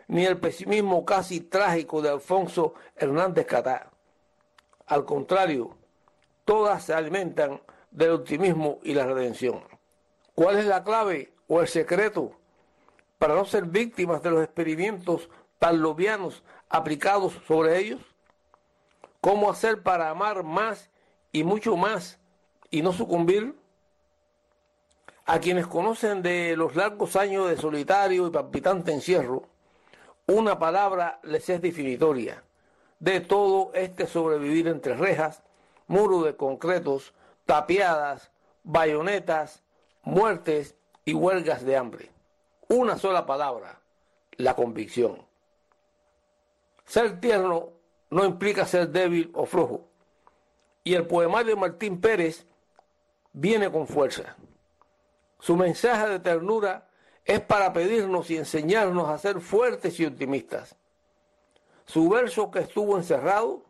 ni 0.07 0.25
el 0.25 0.39
pesimismo 0.39 1.05
casi 1.05 1.41
trágico 1.41 2.01
de 2.01 2.09
Alfonso 2.09 2.73
Hernández 2.95 3.45
Catá. 3.45 3.91
Al 4.87 5.05
contrario, 5.05 5.75
todas 6.45 6.83
se 6.83 6.93
alimentan 6.93 7.61
del 7.91 8.11
optimismo 8.11 8.79
y 8.83 8.93
la 8.93 9.05
redención. 9.05 9.63
¿Cuál 10.33 10.57
es 10.57 10.65
la 10.65 10.83
clave 10.83 11.31
o 11.47 11.61
el 11.61 11.67
secreto 11.67 12.31
para 13.19 13.35
no 13.35 13.45
ser 13.45 13.65
víctimas 13.65 14.21
de 14.23 14.31
los 14.31 14.43
experimentos 14.43 15.29
pavlovianos 15.59 16.43
aplicados 16.69 17.39
sobre 17.47 17.77
ellos? 17.77 18.01
¿Cómo 19.21 19.49
hacer 19.49 19.81
para 19.81 20.09
amar 20.09 20.43
más 20.43 20.89
y 21.35 21.43
mucho 21.43 21.75
más 21.75 22.17
y 22.71 22.81
no 22.81 22.93
sucumbir? 22.93 23.55
A 25.25 25.39
quienes 25.39 25.67
conocen 25.67 26.21
de 26.21 26.55
los 26.55 26.77
largos 26.77 27.17
años 27.17 27.49
de 27.49 27.57
solitario 27.57 28.27
y 28.27 28.31
palpitante 28.31 28.93
encierro, 28.93 29.43
una 30.27 30.57
palabra 30.57 31.19
les 31.23 31.49
es 31.49 31.61
definitoria 31.61 32.41
de 32.99 33.19
todo 33.19 33.73
este 33.73 34.07
sobrevivir 34.07 34.69
entre 34.69 34.95
rejas, 34.95 35.43
muros 35.87 36.23
de 36.23 36.37
concretos, 36.37 37.13
tapiadas, 37.45 38.31
bayonetas, 38.63 39.61
muertes 40.03 40.75
y 41.03 41.15
huelgas 41.15 41.65
de 41.65 41.75
hambre. 41.75 42.11
Una 42.69 42.97
sola 42.97 43.25
palabra, 43.25 43.81
la 44.37 44.55
convicción. 44.55 45.17
Ser 46.85 47.19
tierno 47.19 47.71
no 48.09 48.23
implica 48.23 48.65
ser 48.65 48.87
débil 48.87 49.31
o 49.33 49.45
flojo. 49.45 49.94
Y 50.85 50.93
el 50.93 51.07
poemario 51.07 51.55
de 51.55 51.59
Martín 51.59 51.99
Pérez 51.99 52.45
viene 53.33 53.71
con 53.71 53.87
fuerza. 53.87 54.37
Su 55.39 55.57
mensaje 55.57 56.07
de 56.07 56.19
ternura 56.19 56.87
es 57.25 57.41
para 57.41 57.73
pedirnos 57.73 58.29
y 58.29 58.37
enseñarnos 58.37 59.09
a 59.09 59.17
ser 59.17 59.41
fuertes 59.41 59.99
y 59.99 60.05
optimistas. 60.05 60.75
Su 61.87 62.07
verso 62.07 62.51
que 62.51 62.59
estuvo 62.59 62.97
encerrado 62.97 63.63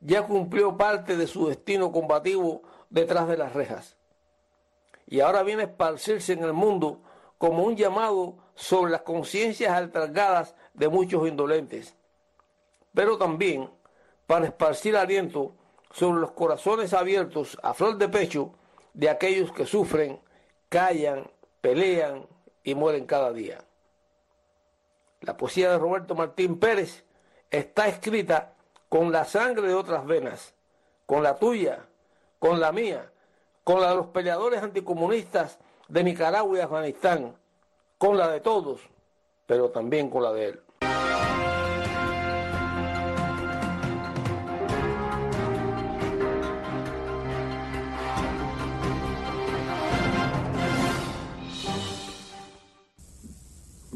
ya 0.00 0.26
cumplió 0.26 0.76
parte 0.76 1.16
de 1.16 1.28
su 1.28 1.46
destino 1.46 1.92
combativo 1.92 2.62
detrás 2.90 3.28
de 3.28 3.36
las 3.36 3.52
rejas. 3.52 3.96
Y 5.06 5.20
ahora 5.20 5.44
viene 5.44 5.62
a 5.62 5.66
esparcirse 5.66 6.32
en 6.32 6.42
el 6.42 6.52
mundo 6.52 7.00
como 7.38 7.62
un 7.62 7.76
llamado 7.76 8.34
sobre 8.56 8.90
las 8.90 9.02
conciencias 9.02 9.72
altargadas 9.72 10.56
de 10.74 10.88
muchos 10.88 11.28
indolentes, 11.28 11.94
pero 12.92 13.16
también 13.16 13.70
para 14.26 14.46
esparcir 14.46 14.96
aliento 14.96 15.54
sobre 15.92 16.20
los 16.20 16.32
corazones 16.32 16.94
abiertos 16.94 17.58
a 17.62 17.74
flor 17.74 17.98
de 17.98 18.08
pecho 18.08 18.52
de 18.94 19.10
aquellos 19.10 19.52
que 19.52 19.66
sufren, 19.66 20.20
callan, 20.68 21.30
pelean 21.60 22.26
y 22.64 22.74
mueren 22.74 23.06
cada 23.06 23.32
día. 23.32 23.64
La 25.20 25.36
poesía 25.36 25.70
de 25.70 25.78
Roberto 25.78 26.14
Martín 26.14 26.58
Pérez 26.58 27.04
está 27.50 27.88
escrita 27.88 28.54
con 28.88 29.12
la 29.12 29.24
sangre 29.24 29.68
de 29.68 29.74
otras 29.74 30.06
venas, 30.06 30.54
con 31.06 31.22
la 31.22 31.38
tuya, 31.38 31.86
con 32.38 32.60
la 32.60 32.72
mía, 32.72 33.10
con 33.64 33.80
la 33.80 33.90
de 33.90 33.96
los 33.96 34.06
peleadores 34.08 34.62
anticomunistas 34.62 35.58
de 35.88 36.04
Nicaragua 36.04 36.58
y 36.58 36.60
Afganistán, 36.60 37.36
con 37.98 38.16
la 38.16 38.28
de 38.28 38.40
todos, 38.40 38.80
pero 39.46 39.70
también 39.70 40.08
con 40.08 40.22
la 40.22 40.32
de 40.32 40.46
él. 40.46 40.60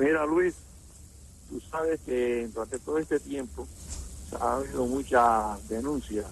Mira 0.05 0.27
Luis, 0.27 0.55
tú 1.49 1.59
sabes 1.71 1.99
que 2.05 2.47
durante 2.49 2.79
todo 2.79 2.99
este 2.99 3.19
tiempo 3.19 3.67
ha 4.39 4.57
habido 4.57 4.85
muchas 4.85 5.67
denuncias 5.67 6.27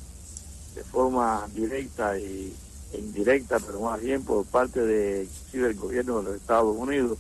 de 0.75 0.85
forma 0.85 1.49
directa 1.55 2.19
y, 2.19 2.55
e 2.93 2.99
indirecta, 2.99 3.59
pero 3.61 3.81
más 3.81 3.99
bien 3.99 4.23
por 4.25 4.45
parte 4.45 4.81
de 4.81 5.27
del 5.55 5.75
gobierno 5.75 6.19
de 6.19 6.25
los 6.25 6.37
Estados 6.37 6.77
Unidos, 6.77 7.17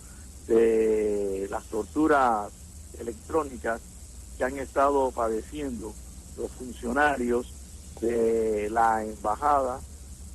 de 0.46 1.48
las 1.50 1.64
torturas 1.64 2.52
electrónicas 2.98 3.80
que 4.36 4.44
han 4.44 4.58
estado 4.58 5.10
padeciendo 5.10 5.94
los 6.36 6.50
funcionarios 6.50 7.50
de 8.02 8.68
la 8.68 9.02
embajada 9.02 9.80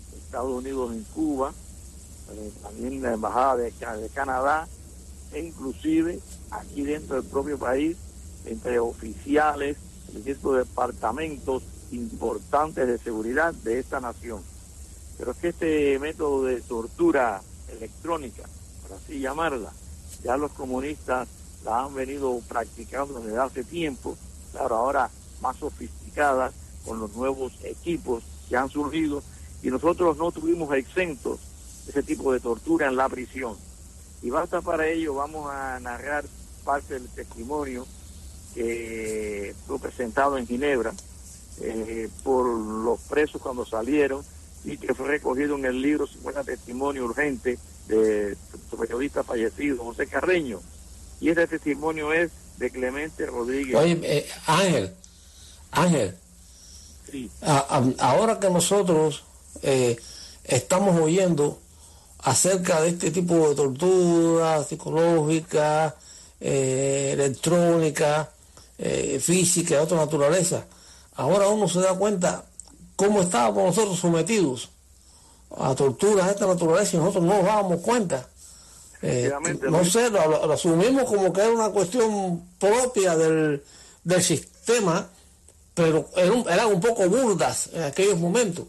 de 0.10 0.18
Estados 0.18 0.52
Unidos 0.52 0.94
en 0.94 1.04
Cuba, 1.14 1.54
eh, 2.32 2.52
también 2.64 3.04
la 3.04 3.14
embajada 3.14 3.58
de 3.58 4.10
Canadá, 4.16 4.68
e 5.34 5.40
inclusive 5.40 6.20
aquí 6.52 6.84
dentro 6.84 7.22
del 7.22 7.30
propio 7.30 7.58
país, 7.58 7.98
entre 8.46 8.80
oficiales 8.80 9.78
de 10.14 10.24
ciertos 10.24 10.58
departamentos 10.58 11.64
importantes 11.92 12.88
de 12.88 12.98
seguridad 12.98 13.54
de 13.54 13.80
esta 13.80 14.00
nación. 14.00 14.42
Pero 15.18 15.32
es 15.32 15.38
que 15.38 15.50
este 15.50 16.00
método 16.00 16.44
de 16.46 16.62
tortura 16.62 17.42
electrónica, 17.70 18.44
por 18.82 18.98
así 18.98 19.20
llamarla, 19.20 19.72
ya 20.24 20.38
los 20.38 20.52
comunistas 20.52 21.28
la 21.64 21.84
han 21.84 21.96
venido 21.96 22.40
practicando 22.48 23.20
desde 23.20 23.40
hace 23.40 23.64
tiempo, 23.64 24.18
claro, 24.52 24.76
ahora 24.76 25.10
más 25.42 25.58
sofisticadas 25.58 26.54
con 26.86 27.00
los 27.00 27.14
nuevos 27.16 27.54
equipos 27.64 28.24
que 28.48 28.56
han 28.56 28.70
surgido 28.70 29.22
y 29.62 29.70
nosotros 29.70 30.18
no 30.18 30.32
tuvimos 30.32 30.74
exentos 30.76 31.40
de 31.86 31.92
ese 31.92 32.04
tipo 32.04 32.32
de 32.32 32.40
tortura 32.40 32.88
en 32.88 32.96
la 32.96 33.10
prisión. 33.10 33.56
Y 34.22 34.30
basta 34.30 34.62
para 34.62 34.88
ello, 34.88 35.16
vamos 35.16 35.50
a 35.52 35.80
narrar 35.80 36.26
parte 36.64 36.96
del 36.96 37.08
testimonio 37.10 37.86
que 38.54 39.56
fue 39.68 39.80
presentado 39.80 40.38
en 40.38 40.48
Ginebra 40.48 40.94
eh, 41.62 42.10
por 42.24 42.48
los 42.48 43.00
presos 43.02 43.42
cuando 43.42 43.66
salieron 43.66 44.24
y 44.64 44.78
que 44.78 44.94
fue 44.94 45.08
recogido 45.08 45.56
en 45.56 45.66
el 45.66 45.82
libro 45.82 46.08
50 46.08 46.44
Testimonio 46.44 47.06
Urgente 47.06 47.58
de 47.88 48.36
su 48.70 48.78
periodista 48.78 49.24
fallecido, 49.24 49.84
José 49.84 50.08
Carreño. 50.08 50.60
Y 51.22 51.30
ese 51.30 51.48
testimonio 51.48 52.12
es 52.14 52.32
de 52.58 52.70
Clemente 52.70 53.26
Rodríguez. 53.26 53.76
Oye, 53.76 54.00
eh, 54.04 54.28
Ángel, 54.46 54.94
Ángel, 55.72 56.16
sí. 57.10 57.30
ahora 58.00 58.40
que 58.40 58.50
nosotros 58.50 59.24
eh, 59.62 59.98
estamos 60.44 61.00
oyendo 61.00 61.62
acerca 62.28 62.82
de 62.82 62.90
este 62.90 63.12
tipo 63.12 63.50
de 63.50 63.56
tortura 63.56 64.64
psicológica, 64.64 65.96
electrónica, 66.40 68.30
física 69.20 69.76
de 69.76 69.82
otra 69.82 69.98
naturaleza, 69.98 70.66
ahora 71.16 71.48
uno 71.48 71.68
se 71.68 71.80
da 71.80 71.94
cuenta 71.94 72.44
cómo 72.98 73.22
estábamos 73.22 73.64
nosotros 73.64 74.00
sometidos 74.00 74.70
a 75.56 75.74
torturas 75.76 76.26
de 76.26 76.34
esta 76.34 76.48
naturaleza 76.48 76.98
y 76.98 77.00
nosotros 77.00 77.24
no 77.24 77.36
nos 77.36 77.46
dábamos 77.46 77.82
cuenta. 77.82 78.28
Eh, 79.02 79.32
no 79.70 79.86
sé, 79.86 80.10
lo, 80.10 80.52
asumimos 80.52 81.04
como 81.06 81.32
que 81.32 81.42
era 81.42 81.52
una 81.52 81.70
cuestión 81.70 82.44
propia 82.60 83.16
del, 83.16 83.64
sistema, 84.22 85.08
pero 85.74 86.10
eran, 86.16 86.68
un 86.74 86.82
poco 86.82 87.08
burdas 87.08 87.70
en 87.74 87.84
aquellos 87.84 88.20
momentos. 88.20 88.66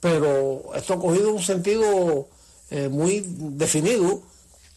Pero 0.00 0.74
esto 0.74 0.94
ha 0.94 0.98
cogido 0.98 1.32
un 1.32 1.42
sentido 1.42 2.28
eh, 2.70 2.88
muy 2.88 3.24
definido 3.26 4.22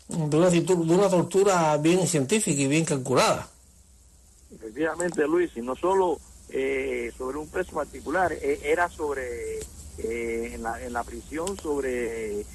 de 0.07 0.37
una, 0.37 0.49
de 0.49 0.73
una 0.73 1.09
tortura 1.09 1.77
bien 1.77 2.07
científica 2.07 2.61
y 2.61 2.67
bien 2.67 2.85
calculada. 2.85 3.47
Efectivamente, 4.53 5.25
Luis, 5.27 5.51
y 5.55 5.61
no 5.61 5.75
solo 5.75 6.19
eh, 6.49 7.13
sobre 7.17 7.37
un 7.37 7.47
preso 7.47 7.71
particular, 7.71 8.33
eh, 8.33 8.59
era 8.63 8.89
sobre, 8.89 9.59
eh, 9.59 10.51
en, 10.53 10.63
la, 10.63 10.83
en 10.83 10.91
la 10.91 11.03
prisión, 11.03 11.57
sobre 11.57 12.45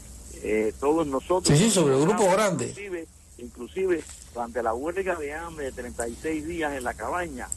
todos 0.78 1.06
nosotros. 1.06 1.58
Sí, 1.58 1.64
sí, 1.64 1.70
sobre 1.70 1.94
el 1.96 2.02
grupo 2.02 2.30
grande. 2.30 2.66
Inclusive, 2.66 3.06
inclusive 3.38 4.04
durante 4.34 4.62
la 4.62 4.74
huelga 4.74 5.16
de 5.16 5.32
hambre 5.32 5.64
de 5.66 5.72
36 5.72 6.46
días 6.46 6.74
en 6.74 6.84
la 6.84 6.92
cabaña, 6.92 7.48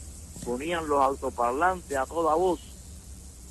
ponían 0.44 0.88
los 0.88 1.00
autoparlantes 1.00 1.96
a 1.96 2.06
toda 2.06 2.34
voz, 2.34 2.60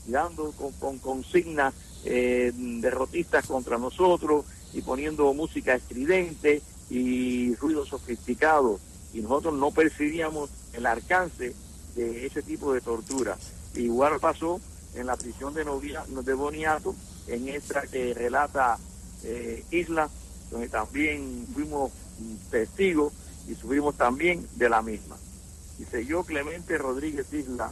dando 0.07 0.51
con, 0.79 0.97
consignas 0.97 1.75
eh, 2.05 2.51
derrotistas 2.55 3.45
contra 3.45 3.77
nosotros 3.77 4.45
y 4.73 4.81
poniendo 4.81 5.33
música 5.33 5.75
estridente 5.75 6.62
y 6.89 7.55
ruido 7.55 7.85
sofisticado. 7.85 8.79
Y 9.13 9.21
nosotros 9.21 9.55
no 9.55 9.71
percibíamos 9.71 10.49
el 10.73 10.85
alcance 10.85 11.53
de 11.95 12.25
ese 12.25 12.41
tipo 12.41 12.73
de 12.73 12.81
tortura. 12.81 13.38
Igual 13.75 14.19
pasó 14.19 14.59
en 14.95 15.07
la 15.07 15.17
prisión 15.17 15.53
de, 15.53 15.65
Novia, 15.65 16.03
de 16.07 16.33
Boniato, 16.33 16.95
en 17.27 17.49
esta 17.49 17.81
que 17.83 18.13
relata 18.13 18.77
eh, 19.23 19.63
Isla, 19.71 20.09
donde 20.51 20.69
también 20.69 21.47
fuimos 21.53 21.91
testigos 22.49 23.13
y 23.47 23.55
subimos 23.55 23.95
también 23.95 24.47
de 24.55 24.69
la 24.69 24.81
misma. 24.81 25.15
Dice 25.77 26.05
yo, 26.05 26.23
Clemente 26.23 26.77
Rodríguez 26.77 27.31
Isla, 27.33 27.71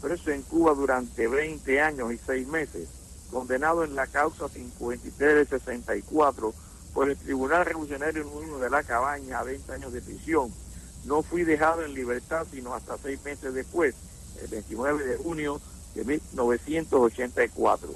preso 0.00 0.30
en 0.30 0.42
Cuba 0.42 0.74
durante 0.74 1.26
20 1.26 1.80
años 1.80 2.12
y 2.12 2.18
6 2.18 2.48
meses, 2.48 2.88
condenado 3.30 3.84
en 3.84 3.94
la 3.94 4.06
causa 4.06 4.48
53 4.48 5.34
de 5.34 5.46
64 5.46 6.54
por 6.94 7.10
el 7.10 7.16
Tribunal 7.16 7.64
Revolucionario 7.64 8.24
número 8.24 8.58
de 8.58 8.70
la 8.70 8.82
Cabaña 8.82 9.38
a 9.38 9.44
20 9.44 9.72
años 9.72 9.92
de 9.92 10.00
prisión. 10.00 10.52
No 11.04 11.22
fui 11.22 11.44
dejado 11.44 11.84
en 11.84 11.94
libertad 11.94 12.46
sino 12.50 12.74
hasta 12.74 12.98
seis 12.98 13.22
meses 13.24 13.54
después, 13.54 13.94
el 14.42 14.48
29 14.48 15.04
de 15.04 15.16
junio 15.16 15.60
de 15.94 16.04
1984, 16.04 17.88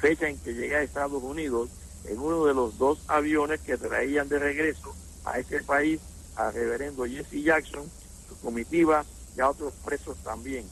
fecha 0.00 0.28
en 0.28 0.38
que 0.38 0.54
llegué 0.54 0.76
a 0.76 0.82
Estados 0.82 1.22
Unidos 1.22 1.70
en 2.04 2.18
uno 2.18 2.44
de 2.46 2.54
los 2.54 2.78
dos 2.78 3.00
aviones 3.08 3.60
que 3.60 3.76
traían 3.76 4.28
de 4.28 4.38
regreso 4.38 4.94
a 5.24 5.38
este 5.38 5.62
país 5.62 6.00
al 6.36 6.54
reverendo 6.54 7.04
Jesse 7.04 7.42
Jackson, 7.42 7.84
su 8.28 8.38
comitiva 8.40 9.04
y 9.36 9.40
a 9.40 9.50
otros 9.50 9.72
presos 9.84 10.16
también. 10.18 10.64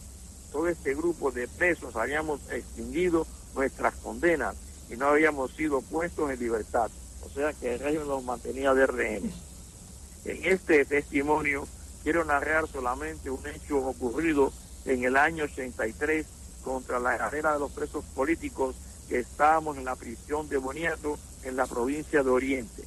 Todo 0.53 0.69
este 0.69 0.95
grupo 0.95 1.31
de 1.31 1.49
presos 1.49 1.97
habíamos 1.97 2.41
extinguido 2.51 3.27
nuestras 3.57 3.95
condenas 3.97 4.55
y 4.89 4.97
no 4.97 5.07
habíamos 5.07 5.51
sido 5.53 5.81
puestos 5.81 6.31
en 6.31 6.39
libertad. 6.39 6.91
O 7.25 7.29
sea 7.29 7.53
que 7.53 7.75
el 7.75 7.81
régimen 7.81 8.07
nos 8.07 8.23
mantenía 8.23 8.73
de 8.75 8.87
rehenes. 8.87 9.35
En 10.25 10.45
este 10.45 10.85
testimonio 10.85 11.67
quiero 12.03 12.25
narrar 12.25 12.69
solamente 12.69 13.31
un 13.31 13.45
hecho 13.47 13.79
ocurrido 13.79 14.53
en 14.85 15.05
el 15.05 15.17
año 15.17 15.45
83 15.45 16.27
contra 16.63 17.01
la 17.01 17.19
carrera 17.19 17.55
de 17.55 17.59
los 17.59 17.73
presos 17.73 18.05
políticos 18.15 18.77
que 19.09 19.21
estábamos 19.21 19.77
en 19.77 19.85
la 19.85 19.97
prisión 19.97 20.49
de 20.49 20.57
Boniato 20.57 21.19
en 21.45 21.57
la 21.57 21.67
provincia 21.67 22.23
de 22.23 22.31
Oriente. 22.31 22.85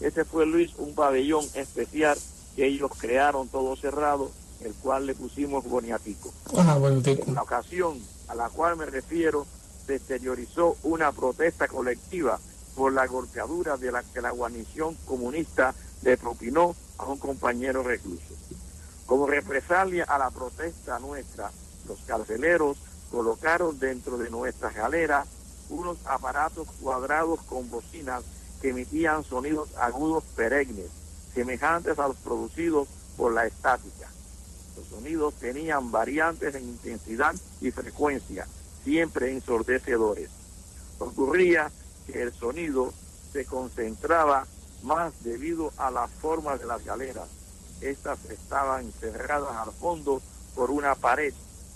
Ese 0.00 0.24
fue, 0.24 0.46
Luis, 0.46 0.72
un 0.78 0.94
pabellón 0.94 1.44
especial 1.54 2.18
que 2.56 2.66
ellos 2.66 2.90
crearon 2.98 3.48
todo 3.48 3.76
cerrado, 3.76 4.30
el 4.62 4.72
cual 4.74 5.06
le 5.06 5.14
pusimos 5.14 5.64
Boniatico. 5.64 6.32
Ah, 6.56 6.78
en 7.04 7.34
la 7.34 7.42
ocasión 7.42 7.98
a 8.28 8.34
la 8.34 8.48
cual 8.48 8.76
me 8.76 8.86
refiero, 8.86 9.46
se 9.86 9.96
exteriorizó 9.96 10.76
una 10.82 11.12
protesta 11.12 11.68
colectiva 11.68 12.38
por 12.74 12.92
la 12.92 13.06
golpeadura 13.06 13.76
de 13.76 13.92
la 13.92 14.02
que 14.02 14.20
la 14.20 14.30
guarnición 14.30 14.94
comunista 15.04 15.74
le 16.02 16.16
propinó 16.16 16.74
a 16.98 17.04
un 17.06 17.18
compañero 17.18 17.82
recluso. 17.82 18.34
Como 19.06 19.26
represalia 19.26 20.04
a 20.04 20.18
la 20.18 20.30
protesta 20.30 20.98
nuestra, 20.98 21.50
los 21.88 21.98
carceleros 22.00 22.78
colocaron 23.10 23.78
dentro 23.78 24.18
de 24.18 24.30
nuestras 24.30 24.74
galeras 24.74 25.26
unos 25.68 25.98
aparatos 26.06 26.68
cuadrados 26.80 27.40
con 27.42 27.68
bocinas 27.70 28.22
que 28.60 28.70
emitían 28.70 29.24
sonidos 29.24 29.70
agudos 29.76 30.24
perennes, 30.36 30.90
semejantes 31.34 31.98
a 31.98 32.08
los 32.08 32.16
producidos 32.18 32.88
por 33.16 33.32
la 33.32 33.46
estática. 33.46 34.08
Los 34.76 34.86
sonidos 34.86 35.34
tenían 35.34 35.90
variantes 35.90 36.54
en 36.54 36.64
intensidad 36.64 37.34
y 37.60 37.70
frecuencia, 37.70 38.46
siempre 38.84 39.32
ensordecedores. 39.32 40.30
Ocurría 40.98 41.70
que 42.06 42.22
el 42.22 42.32
sonido 42.32 42.92
se 43.32 43.44
concentraba 43.44 44.46
más 44.82 45.12
debido 45.22 45.72
a 45.76 45.90
la 45.90 46.08
forma 46.08 46.56
de 46.56 46.66
las 46.66 46.84
galeras. 46.84 47.28
Estas 47.80 48.24
estaban 48.26 48.92
cerradas 48.92 49.56
al 49.56 49.72
fondo 49.72 50.20
por 50.54 50.70
una 50.70 50.94
pared 50.94 51.32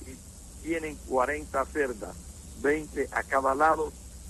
y 0.07 0.63
tienen 0.63 0.97
40 1.09 1.65
cerdas, 1.67 2.17
20 2.63 3.09
a 3.13 3.23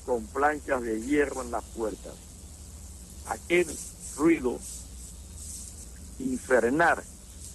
con 0.04 0.24
planchas 0.26 0.82
de 0.82 1.00
hierro 1.00 1.42
en 1.42 1.50
las 1.50 1.64
puertas 1.64 2.14
aquel 3.26 3.66
ruido 4.16 4.58
infernal 6.18 7.02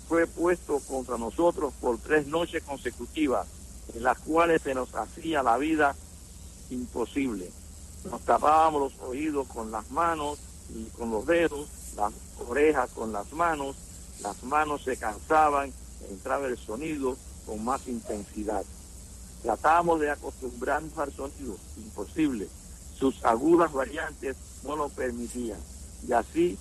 fue 0.07 0.25
puesto 0.27 0.79
contra 0.79 1.17
nosotros 1.17 1.73
por 1.79 1.99
tres 1.99 2.25
noches 2.27 2.63
consecutivas, 2.63 3.47
en 3.93 4.03
las 4.03 4.19
cuales 4.19 4.61
se 4.61 4.73
nos 4.73 4.93
hacía 4.95 5.43
la 5.43 5.57
vida 5.57 5.95
imposible. 6.69 7.51
Nos 8.09 8.21
tapábamos 8.21 8.93
los 8.93 9.01
oídos 9.01 9.47
con 9.47 9.71
las 9.71 9.89
manos 9.91 10.39
y 10.73 10.85
con 10.97 11.11
los 11.11 11.25
dedos, 11.25 11.67
las 11.95 12.13
orejas 12.47 12.89
con 12.91 13.11
las 13.11 13.31
manos, 13.33 13.75
las 14.21 14.41
manos 14.43 14.83
se 14.83 14.97
cansaban, 14.97 15.73
entraba 16.09 16.47
el 16.47 16.57
sonido 16.57 17.17
con 17.45 17.63
más 17.63 17.87
intensidad. 17.87 18.63
Tratábamos 19.41 19.99
de 19.99 20.11
acostumbrarnos 20.11 20.97
al 20.97 21.13
sonido, 21.13 21.57
imposible. 21.77 22.47
Sus 22.97 23.23
agudas 23.23 23.71
variantes 23.71 24.35
no 24.63 24.75
lo 24.75 24.89
permitían. 24.89 25.59
Y 26.07 26.11
así 26.11 26.57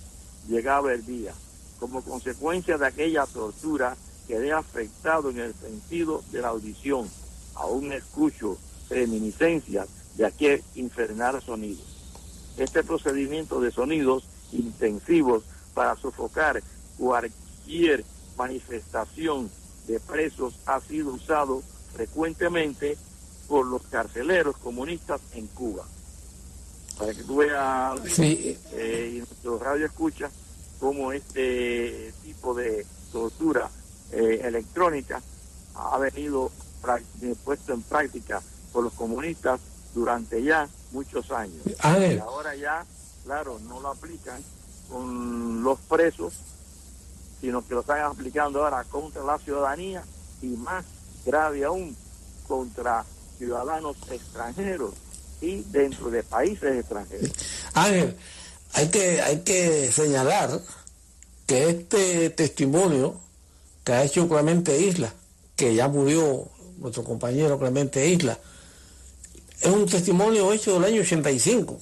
llegaba 0.47 0.93
el 0.93 1.05
día. 1.05 1.33
Como 1.79 2.01
consecuencia 2.01 2.77
de 2.77 2.87
aquella 2.87 3.25
tortura, 3.25 3.95
quedé 4.29 4.53
afectado 4.53 5.31
en 5.31 5.39
el 5.39 5.55
sentido 5.55 6.23
de 6.31 6.41
la 6.41 6.49
audición. 6.49 7.09
Aún 7.55 7.91
escucho 7.91 8.59
reminiscencias 8.87 9.87
de 10.15 10.27
aquel 10.27 10.63
infernal 10.75 11.41
sonido. 11.41 11.81
Este 12.55 12.83
procedimiento 12.83 13.59
de 13.59 13.71
sonidos 13.71 14.23
intensivos 14.51 15.43
para 15.73 15.95
sofocar 15.95 16.61
cualquier 16.99 18.05
manifestación 18.37 19.49
de 19.87 19.99
presos 19.99 20.59
ha 20.67 20.79
sido 20.79 21.13
usado 21.13 21.63
frecuentemente 21.95 22.97
por 23.47 23.65
los 23.65 23.81
carceleros 23.87 24.57
comunistas 24.57 25.21
en 25.33 25.47
Cuba 25.47 25.85
para 26.99 27.13
que 27.13 27.23
tú 27.23 27.37
veas 27.37 27.97
eh, 28.19 29.11
y 29.13 29.17
nuestro 29.19 29.57
radio 29.57 29.85
escucha 29.85 30.29
cómo 30.79 31.13
este 31.13 32.13
tipo 32.21 32.53
de 32.53 32.85
tortura 33.11 33.69
eh, 34.11 34.41
electrónica 34.43 35.21
ha 35.75 35.97
venido 35.97 36.51
eh, 37.21 37.35
puesto 37.43 37.73
en 37.73 37.81
práctica 37.81 38.41
por 38.71 38.83
los 38.83 38.93
comunistas 38.93 39.59
durante 39.93 40.43
ya 40.43 40.67
muchos 40.91 41.31
años. 41.31 41.61
Y 41.65 42.17
ahora 42.19 42.55
ya, 42.55 42.85
claro, 43.23 43.59
no 43.59 43.79
lo 43.79 43.89
aplican 43.89 44.41
con 44.89 45.63
los 45.63 45.79
presos, 45.81 46.33
sino 47.41 47.65
que 47.65 47.73
lo 47.73 47.81
están 47.81 48.01
aplicando 48.01 48.63
ahora 48.63 48.83
contra 48.85 49.23
la 49.23 49.37
ciudadanía 49.37 50.03
y 50.41 50.47
más 50.47 50.85
grave 51.25 51.63
aún 51.63 51.95
contra 52.47 53.05
ciudadanos 53.37 53.97
extranjeros 54.09 54.93
y 55.41 55.61
dentro 55.63 56.09
de 56.09 56.23
países 56.23 56.79
extranjeros. 56.79 57.31
Ángel, 57.73 58.17
hay 58.73 58.89
que, 58.89 59.21
hay 59.21 59.39
que 59.41 59.91
señalar 59.91 60.59
que 61.45 61.69
este 61.69 62.29
testimonio 62.31 63.15
que 63.89 63.95
ha 63.95 64.03
hecho 64.03 64.29
Clemente 64.29 64.79
Isla, 64.79 65.11
que 65.55 65.73
ya 65.73 65.87
murió 65.87 66.47
nuestro 66.77 67.03
compañero 67.03 67.57
Clemente 67.57 68.07
Isla, 68.07 68.37
es 69.61 69.67
un 69.67 69.87
testimonio 69.87 70.53
hecho 70.53 70.75
del 70.75 70.83
año 70.83 71.01
85. 71.01 71.79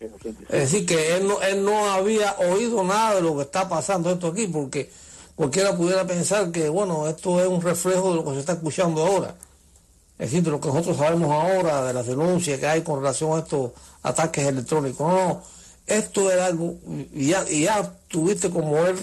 Es 0.00 0.48
decir, 0.48 0.86
que 0.86 1.14
él 1.14 1.28
no, 1.28 1.42
él 1.42 1.62
no 1.62 1.92
había 1.92 2.36
oído 2.38 2.82
nada 2.82 3.16
de 3.16 3.20
lo 3.20 3.36
que 3.36 3.42
está 3.42 3.68
pasando 3.68 4.10
esto 4.10 4.28
aquí, 4.28 4.46
porque 4.46 4.90
cualquiera 5.34 5.76
pudiera 5.76 6.06
pensar 6.06 6.50
que, 6.50 6.70
bueno, 6.70 7.06
esto 7.06 7.38
es 7.38 7.46
un 7.46 7.60
reflejo 7.60 8.12
de 8.12 8.16
lo 8.16 8.24
que 8.24 8.30
se 8.30 8.40
está 8.40 8.52
escuchando 8.54 9.06
ahora. 9.06 9.34
Es 10.18 10.30
decir, 10.30 10.42
de 10.42 10.52
lo 10.52 10.58
que 10.60 10.68
nosotros 10.68 10.96
sabemos 10.96 11.30
ahora, 11.30 11.84
de 11.84 11.92
las 11.92 12.06
denuncias 12.06 12.58
que 12.58 12.66
hay 12.66 12.80
con 12.80 13.00
relación 13.00 13.36
a 13.36 13.40
estos 13.40 13.72
ataques 14.02 14.46
electrónicos. 14.46 15.06
No, 15.06 15.14
no, 15.14 15.42
esto 15.86 16.30
era 16.30 16.46
algo, 16.46 16.76
ya, 17.12 17.44
y 17.50 17.64
ya 17.64 17.94
tuviste 18.08 18.48
como 18.48 18.78
él 18.86 18.96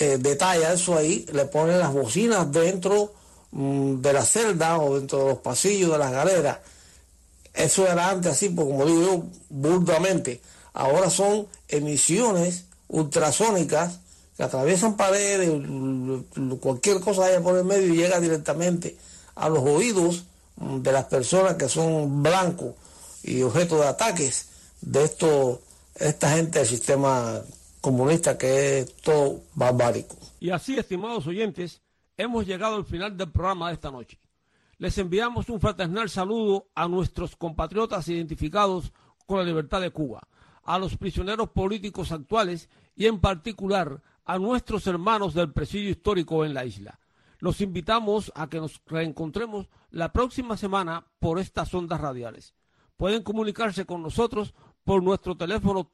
eh, 0.00 0.16
detalla 0.16 0.72
eso 0.72 0.96
ahí, 0.96 1.26
le 1.30 1.44
pone 1.44 1.76
las 1.76 1.92
bocinas 1.92 2.50
dentro 2.50 3.12
mm, 3.50 4.00
de 4.00 4.12
la 4.14 4.24
celda 4.24 4.78
o 4.78 4.96
dentro 4.98 5.18
de 5.18 5.24
los 5.26 5.38
pasillos 5.40 5.92
de 5.92 5.98
las 5.98 6.10
galeras. 6.10 6.58
Eso 7.52 7.86
era 7.86 8.08
antes 8.08 8.32
así, 8.32 8.48
pues 8.48 8.66
como 8.66 8.86
digo 8.86 9.02
yo, 9.02 9.24
burdamente. 9.50 10.40
Ahora 10.72 11.10
son 11.10 11.48
emisiones 11.68 12.64
ultrasónicas 12.88 13.98
que 14.38 14.42
atraviesan 14.42 14.96
paredes, 14.96 15.50
cualquier 16.60 17.00
cosa 17.00 17.26
haya 17.26 17.42
por 17.42 17.58
el 17.58 17.64
medio 17.64 17.92
y 17.92 17.98
llega 17.98 18.20
directamente 18.20 18.96
a 19.34 19.50
los 19.50 19.58
oídos 19.58 20.24
de 20.56 20.92
las 20.92 21.04
personas 21.04 21.56
que 21.56 21.68
son 21.68 22.22
blancos 22.22 22.74
y 23.22 23.42
objeto 23.42 23.78
de 23.80 23.88
ataques 23.88 24.46
de 24.80 25.04
esto, 25.04 25.60
esta 25.94 26.30
gente 26.30 26.60
del 26.60 26.68
sistema 26.68 27.42
comunista 27.80 28.36
que 28.36 28.80
es 28.80 28.96
todo 28.96 29.42
barbárico. 29.54 30.16
Y 30.38 30.50
así, 30.50 30.76
estimados 30.76 31.26
oyentes, 31.26 31.82
hemos 32.16 32.46
llegado 32.46 32.76
al 32.76 32.84
final 32.84 33.16
del 33.16 33.30
programa 33.30 33.68
de 33.68 33.74
esta 33.74 33.90
noche. 33.90 34.18
Les 34.78 34.96
enviamos 34.98 35.48
un 35.48 35.60
fraternal 35.60 36.08
saludo 36.08 36.68
a 36.74 36.88
nuestros 36.88 37.36
compatriotas 37.36 38.08
identificados 38.08 38.92
con 39.26 39.38
la 39.38 39.44
libertad 39.44 39.80
de 39.80 39.90
Cuba, 39.90 40.26
a 40.62 40.78
los 40.78 40.96
prisioneros 40.96 41.50
políticos 41.50 42.12
actuales 42.12 42.68
y 42.96 43.06
en 43.06 43.20
particular 43.20 44.02
a 44.24 44.38
nuestros 44.38 44.86
hermanos 44.86 45.34
del 45.34 45.52
presidio 45.52 45.90
histórico 45.90 46.44
en 46.44 46.54
la 46.54 46.64
isla. 46.64 46.98
Los 47.38 47.60
invitamos 47.60 48.32
a 48.34 48.48
que 48.48 48.58
nos 48.58 48.80
reencontremos 48.86 49.68
la 49.90 50.12
próxima 50.12 50.56
semana 50.56 51.06
por 51.18 51.38
estas 51.38 51.72
ondas 51.74 52.00
radiales. 52.00 52.54
Pueden 52.96 53.22
comunicarse 53.22 53.86
con 53.86 54.02
nosotros 54.02 54.54
por 54.84 55.02
nuestro 55.02 55.36
teléfono 55.36 55.84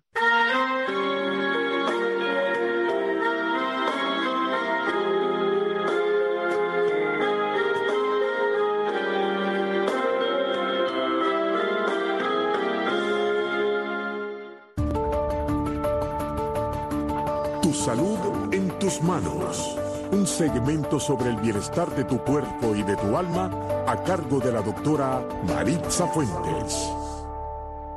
Salud 17.72 18.52
en 18.52 18.68
tus 18.78 19.00
manos. 19.00 19.76
Un 20.12 20.26
segmento 20.26 21.00
sobre 21.00 21.30
el 21.30 21.37
bienestar 21.37 21.88
de 21.96 22.04
tu 22.04 22.22
cuerpo 22.22 22.76
y 22.76 22.82
de 22.82 22.96
tu 22.96 23.16
alma 23.16 23.85
a 23.87 24.04
cargo 24.04 24.40
de 24.40 24.52
la 24.52 24.61
doctora 24.61 25.26
Maritza 25.44 26.06
Fuentes. 26.08 26.90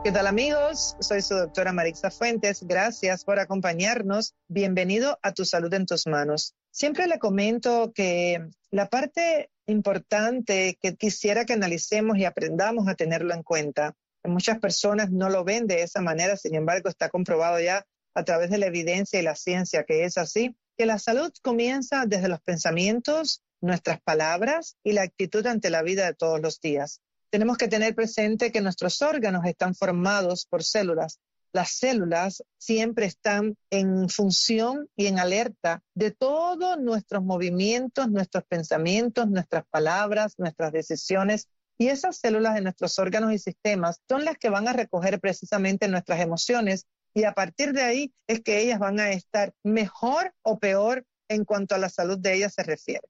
¿Qué 0.04 0.14
tal 0.14 0.28
amigos? 0.28 0.96
Soy 1.02 1.22
su 1.22 1.36
doctora 1.36 1.74
Maritza 1.74 2.10
Fuentes. 2.10 2.64
Gracias 2.64 3.26
por 3.26 3.38
acompañarnos. 3.38 4.34
Bienvenido 4.48 5.20
a 5.22 5.34
Tu 5.34 5.44
Salud 5.44 5.74
en 5.74 5.86
tus 5.86 6.08
manos. 6.08 6.56
Siempre 6.72 7.08
le 7.08 7.20
comento 7.20 7.92
que 7.94 8.48
la 8.72 8.88
parte 8.88 9.50
importante 9.68 10.78
que 10.82 10.96
quisiera 10.96 11.44
que 11.44 11.54
analicemos 11.54 12.18
y 12.18 12.24
aprendamos 12.24 12.88
a 12.88 12.96
tenerlo 12.96 13.34
en 13.34 13.44
cuenta. 13.44 13.94
Muchas 14.24 14.58
personas 14.60 15.12
no 15.12 15.30
lo 15.30 15.44
ven 15.44 15.68
de 15.68 15.84
esa 15.84 16.02
manera, 16.02 16.38
sin 16.38 16.56
embargo 16.56 16.88
está 16.88 17.10
comprobado 17.10 17.60
ya 17.60 17.86
a 18.16 18.24
través 18.24 18.50
de 18.50 18.58
la 18.58 18.68
evidencia 18.68 19.20
y 19.20 19.24
la 19.24 19.36
ciencia 19.36 19.84
que 19.84 20.06
es 20.06 20.18
así, 20.18 20.56
que 20.78 20.86
la 20.86 21.00
salud 21.00 21.32
comienza 21.42 22.06
desde 22.08 22.30
los 22.30 22.42
pensamientos, 22.42 23.44
nuestras 23.62 24.02
palabras 24.02 24.78
y 24.84 24.94
la 24.94 25.04
actitud 25.04 25.46
ante 25.46 25.70
la 25.70 25.84
vida 25.84 26.06
de 26.06 26.14
todos 26.14 26.40
los 26.42 26.60
días. 26.60 27.02
Tenemos 27.30 27.58
que 27.58 27.68
tener 27.68 27.94
presente 27.94 28.52
que 28.52 28.62
nuestros 28.62 29.02
órganos 29.02 29.46
están 29.46 29.76
formados 29.76 30.46
por 30.46 30.64
células. 30.64 31.20
Las 31.52 31.72
células 31.72 32.44
siempre 32.58 33.06
están 33.06 33.58
en 33.70 34.10
función 34.10 34.90
y 34.96 35.08
en 35.08 35.20
alerta 35.20 35.82
de 35.94 36.12
todos 36.12 36.78
nuestros 36.80 37.24
movimientos, 37.24 38.10
nuestros 38.10 38.44
pensamientos, 38.46 39.30
nuestras 39.30 39.66
palabras, 39.70 40.36
nuestras 40.38 40.72
decisiones. 40.72 41.48
Y 41.78 41.88
esas 41.88 42.18
células 42.18 42.56
de 42.56 42.62
nuestros 42.62 43.00
órganos 43.00 43.34
y 43.34 43.40
sistemas 43.40 44.02
son 44.08 44.24
las 44.24 44.38
que 44.38 44.50
van 44.50 44.68
a 44.68 44.74
recoger 44.74 45.20
precisamente 45.20 45.88
nuestras 45.88 46.22
emociones 46.22 46.86
y 47.16 47.24
a 47.24 47.34
partir 47.34 47.72
de 47.72 47.82
ahí 47.82 48.14
es 48.28 48.42
que 48.42 48.60
ellas 48.60 48.78
van 48.78 49.00
a 49.00 49.10
estar 49.12 49.54
mejor 49.64 50.34
o 50.44 50.60
peor 50.60 51.06
en 51.30 51.46
cuanto 51.46 51.74
a 51.74 51.78
la 51.78 51.90
salud 51.90 52.20
de 52.20 52.36
ellas 52.36 52.54
se 52.54 52.62
refiere. 52.62 53.08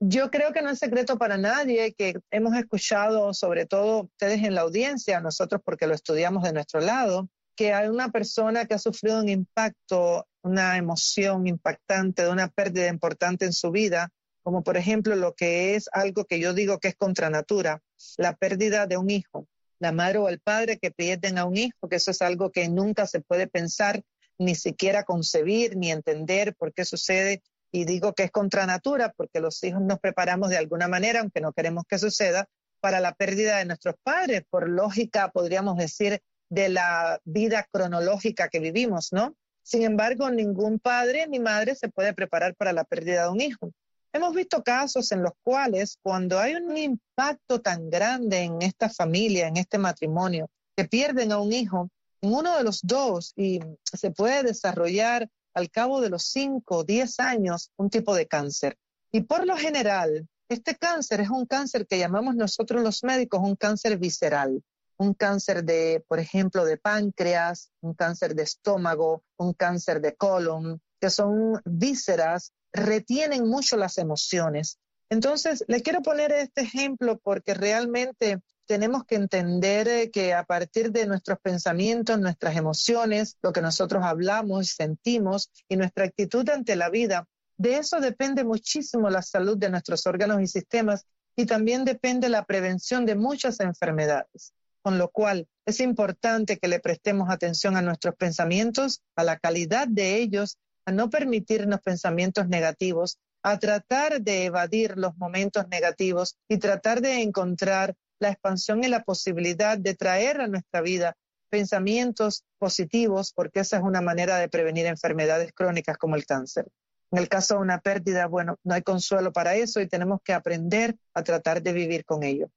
Yo 0.00 0.30
creo 0.30 0.52
que 0.52 0.62
no 0.62 0.70
es 0.70 0.78
secreto 0.78 1.18
para 1.18 1.36
nadie 1.36 1.92
que 1.92 2.14
hemos 2.30 2.54
escuchado, 2.54 3.34
sobre 3.34 3.66
todo 3.66 4.04
ustedes 4.04 4.44
en 4.44 4.54
la 4.54 4.60
audiencia, 4.60 5.20
nosotros 5.20 5.60
porque 5.64 5.88
lo 5.88 5.94
estudiamos 5.94 6.44
de 6.44 6.52
nuestro 6.52 6.80
lado, 6.80 7.28
que 7.56 7.74
hay 7.74 7.88
una 7.88 8.10
persona 8.10 8.64
que 8.66 8.74
ha 8.74 8.78
sufrido 8.78 9.18
un 9.18 9.28
impacto, 9.28 10.28
una 10.42 10.76
emoción 10.76 11.48
impactante 11.48 12.22
de 12.22 12.30
una 12.30 12.46
pérdida 12.46 12.86
importante 12.86 13.44
en 13.44 13.52
su 13.52 13.72
vida, 13.72 14.10
como 14.44 14.62
por 14.62 14.76
ejemplo 14.76 15.16
lo 15.16 15.34
que 15.34 15.74
es 15.74 15.90
algo 15.92 16.26
que 16.26 16.38
yo 16.38 16.54
digo 16.54 16.78
que 16.78 16.88
es 16.88 16.96
contra 16.96 17.28
natura, 17.28 17.82
la 18.18 18.36
pérdida 18.36 18.86
de 18.86 18.98
un 18.98 19.10
hijo 19.10 19.48
la 19.78 19.92
madre 19.92 20.18
o 20.18 20.28
el 20.28 20.40
padre 20.40 20.78
que 20.78 20.90
pierden 20.90 21.38
a 21.38 21.44
un 21.44 21.56
hijo, 21.56 21.88
que 21.88 21.96
eso 21.96 22.10
es 22.10 22.22
algo 22.22 22.50
que 22.50 22.68
nunca 22.68 23.06
se 23.06 23.20
puede 23.20 23.46
pensar, 23.46 24.02
ni 24.38 24.54
siquiera 24.54 25.04
concebir, 25.04 25.76
ni 25.76 25.90
entender 25.90 26.54
por 26.54 26.72
qué 26.72 26.84
sucede. 26.84 27.42
Y 27.70 27.84
digo 27.84 28.14
que 28.14 28.24
es 28.24 28.30
contra 28.30 28.66
natura, 28.66 29.12
porque 29.16 29.40
los 29.40 29.62
hijos 29.62 29.82
nos 29.82 29.98
preparamos 29.98 30.50
de 30.50 30.56
alguna 30.56 30.88
manera, 30.88 31.20
aunque 31.20 31.40
no 31.40 31.52
queremos 31.52 31.84
que 31.88 31.98
suceda, 31.98 32.46
para 32.80 33.00
la 33.00 33.12
pérdida 33.12 33.58
de 33.58 33.64
nuestros 33.64 33.96
padres, 34.02 34.42
por 34.48 34.68
lógica, 34.68 35.30
podríamos 35.30 35.76
decir, 35.76 36.20
de 36.48 36.68
la 36.68 37.20
vida 37.24 37.66
cronológica 37.70 38.48
que 38.48 38.60
vivimos, 38.60 39.12
¿no? 39.12 39.34
Sin 39.62 39.82
embargo, 39.82 40.30
ningún 40.30 40.78
padre 40.78 41.26
ni 41.28 41.40
madre 41.40 41.74
se 41.74 41.88
puede 41.88 42.14
preparar 42.14 42.54
para 42.54 42.72
la 42.72 42.84
pérdida 42.84 43.24
de 43.24 43.28
un 43.28 43.40
hijo. 43.40 43.70
Hemos 44.12 44.34
visto 44.34 44.62
casos 44.62 45.12
en 45.12 45.22
los 45.22 45.32
cuales 45.42 45.98
cuando 46.02 46.38
hay 46.38 46.54
un 46.54 46.76
impacto 46.76 47.60
tan 47.60 47.90
grande 47.90 48.38
en 48.38 48.62
esta 48.62 48.88
familia, 48.88 49.48
en 49.48 49.58
este 49.58 49.76
matrimonio, 49.76 50.48
que 50.76 50.86
pierden 50.86 51.32
a 51.32 51.38
un 51.38 51.52
hijo, 51.52 51.90
en 52.22 52.32
uno 52.32 52.56
de 52.56 52.64
los 52.64 52.80
dos 52.82 53.32
y 53.36 53.60
se 53.84 54.10
puede 54.10 54.42
desarrollar 54.42 55.28
al 55.54 55.70
cabo 55.70 56.00
de 56.00 56.08
los 56.08 56.24
5 56.24 56.76
o 56.76 56.84
10 56.84 57.20
años 57.20 57.70
un 57.76 57.90
tipo 57.90 58.14
de 58.14 58.26
cáncer. 58.26 58.76
Y 59.12 59.22
por 59.22 59.46
lo 59.46 59.56
general, 59.56 60.26
este 60.48 60.76
cáncer 60.76 61.20
es 61.20 61.30
un 61.30 61.44
cáncer 61.44 61.86
que 61.86 61.98
llamamos 61.98 62.34
nosotros 62.34 62.82
los 62.82 63.04
médicos 63.04 63.40
un 63.42 63.56
cáncer 63.56 63.98
visceral, 63.98 64.62
un 64.96 65.14
cáncer 65.14 65.64
de, 65.64 66.04
por 66.08 66.18
ejemplo, 66.18 66.64
de 66.64 66.78
páncreas, 66.78 67.70
un 67.80 67.94
cáncer 67.94 68.34
de 68.34 68.44
estómago, 68.44 69.22
un 69.36 69.52
cáncer 69.52 70.00
de 70.00 70.14
colon, 70.16 70.80
que 71.00 71.10
son 71.10 71.60
vísceras 71.64 72.52
retienen 72.72 73.48
mucho 73.48 73.76
las 73.76 73.98
emociones. 73.98 74.78
Entonces, 75.10 75.64
le 75.68 75.82
quiero 75.82 76.02
poner 76.02 76.32
este 76.32 76.62
ejemplo 76.62 77.18
porque 77.18 77.54
realmente 77.54 78.40
tenemos 78.66 79.04
que 79.04 79.14
entender 79.14 79.88
eh, 79.88 80.10
que 80.10 80.34
a 80.34 80.44
partir 80.44 80.92
de 80.92 81.06
nuestros 81.06 81.38
pensamientos, 81.40 82.20
nuestras 82.20 82.56
emociones, 82.56 83.38
lo 83.42 83.52
que 83.52 83.62
nosotros 83.62 84.04
hablamos, 84.04 84.66
y 84.66 84.68
sentimos 84.68 85.50
y 85.68 85.76
nuestra 85.76 86.04
actitud 86.04 86.48
ante 86.50 86.76
la 86.76 86.90
vida, 86.90 87.26
de 87.56 87.78
eso 87.78 88.00
depende 88.00 88.44
muchísimo 88.44 89.08
la 89.08 89.22
salud 89.22 89.56
de 89.56 89.70
nuestros 89.70 90.06
órganos 90.06 90.40
y 90.42 90.46
sistemas 90.46 91.06
y 91.34 91.46
también 91.46 91.84
depende 91.84 92.28
la 92.28 92.44
prevención 92.44 93.06
de 93.06 93.14
muchas 93.14 93.60
enfermedades. 93.60 94.52
Con 94.82 94.98
lo 94.98 95.08
cual, 95.10 95.48
es 95.66 95.80
importante 95.80 96.58
que 96.58 96.68
le 96.68 96.78
prestemos 96.78 97.30
atención 97.30 97.76
a 97.76 97.82
nuestros 97.82 98.14
pensamientos, 98.14 99.02
a 99.16 99.24
la 99.24 99.38
calidad 99.38 99.88
de 99.88 100.16
ellos 100.16 100.58
a 100.88 100.90
no 100.90 101.10
permitirnos 101.10 101.82
pensamientos 101.82 102.48
negativos, 102.48 103.18
a 103.42 103.58
tratar 103.58 104.22
de 104.22 104.46
evadir 104.46 104.96
los 104.96 105.14
momentos 105.18 105.68
negativos 105.68 106.38
y 106.48 106.56
tratar 106.56 107.02
de 107.02 107.20
encontrar 107.20 107.94
la 108.18 108.30
expansión 108.30 108.82
y 108.82 108.88
la 108.88 109.02
posibilidad 109.02 109.76
de 109.76 109.94
traer 109.94 110.40
a 110.40 110.46
nuestra 110.46 110.80
vida 110.80 111.14
pensamientos 111.50 112.44
positivos, 112.58 113.34
porque 113.34 113.60
esa 113.60 113.76
es 113.76 113.82
una 113.82 114.00
manera 114.00 114.38
de 114.38 114.48
prevenir 114.48 114.86
enfermedades 114.86 115.52
crónicas 115.52 115.98
como 115.98 116.16
el 116.16 116.24
cáncer. 116.24 116.66
En 117.10 117.18
el 117.18 117.28
caso 117.28 117.56
de 117.56 117.60
una 117.60 117.80
pérdida, 117.80 118.26
bueno, 118.26 118.56
no 118.64 118.72
hay 118.72 118.80
consuelo 118.80 119.30
para 119.30 119.56
eso 119.56 119.82
y 119.82 119.88
tenemos 119.88 120.20
que 120.24 120.32
aprender 120.32 120.96
a 121.12 121.22
tratar 121.22 121.62
de 121.62 121.74
vivir 121.74 122.06
con 122.06 122.22
ello. 122.22 122.48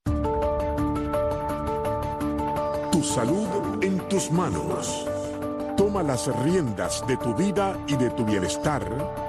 Tu 2.94 3.04
salud 3.04 3.84
en 3.84 4.08
tus 4.08 4.32
manos. 4.32 5.06
Toma 5.82 6.04
las 6.04 6.28
riendas 6.44 7.04
de 7.08 7.18
tu 7.18 7.34
vida 7.34 7.76
y 7.88 7.96
de 7.96 8.12
tu 8.12 8.24
bienestar 8.24 8.84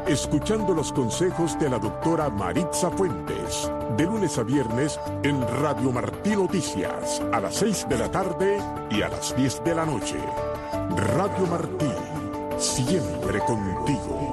escuchando 0.06 0.74
los 0.74 0.92
consejos 0.92 1.58
de 1.58 1.70
la 1.70 1.78
doctora 1.78 2.28
Maritza 2.28 2.90
Fuentes 2.90 3.70
de 3.96 4.04
lunes 4.04 4.36
a 4.36 4.42
viernes 4.42 5.00
en 5.22 5.40
Radio 5.62 5.90
Martí 5.90 6.36
Noticias 6.36 7.22
a 7.32 7.40
las 7.40 7.54
6 7.54 7.86
de 7.88 7.96
la 7.96 8.10
tarde 8.10 8.58
y 8.90 9.00
a 9.00 9.08
las 9.08 9.34
10 9.34 9.64
de 9.64 9.74
la 9.74 9.86
noche. 9.86 10.18
Radio 11.14 11.46
Martí, 11.46 11.90
siempre 12.58 13.38
contigo. 13.46 14.31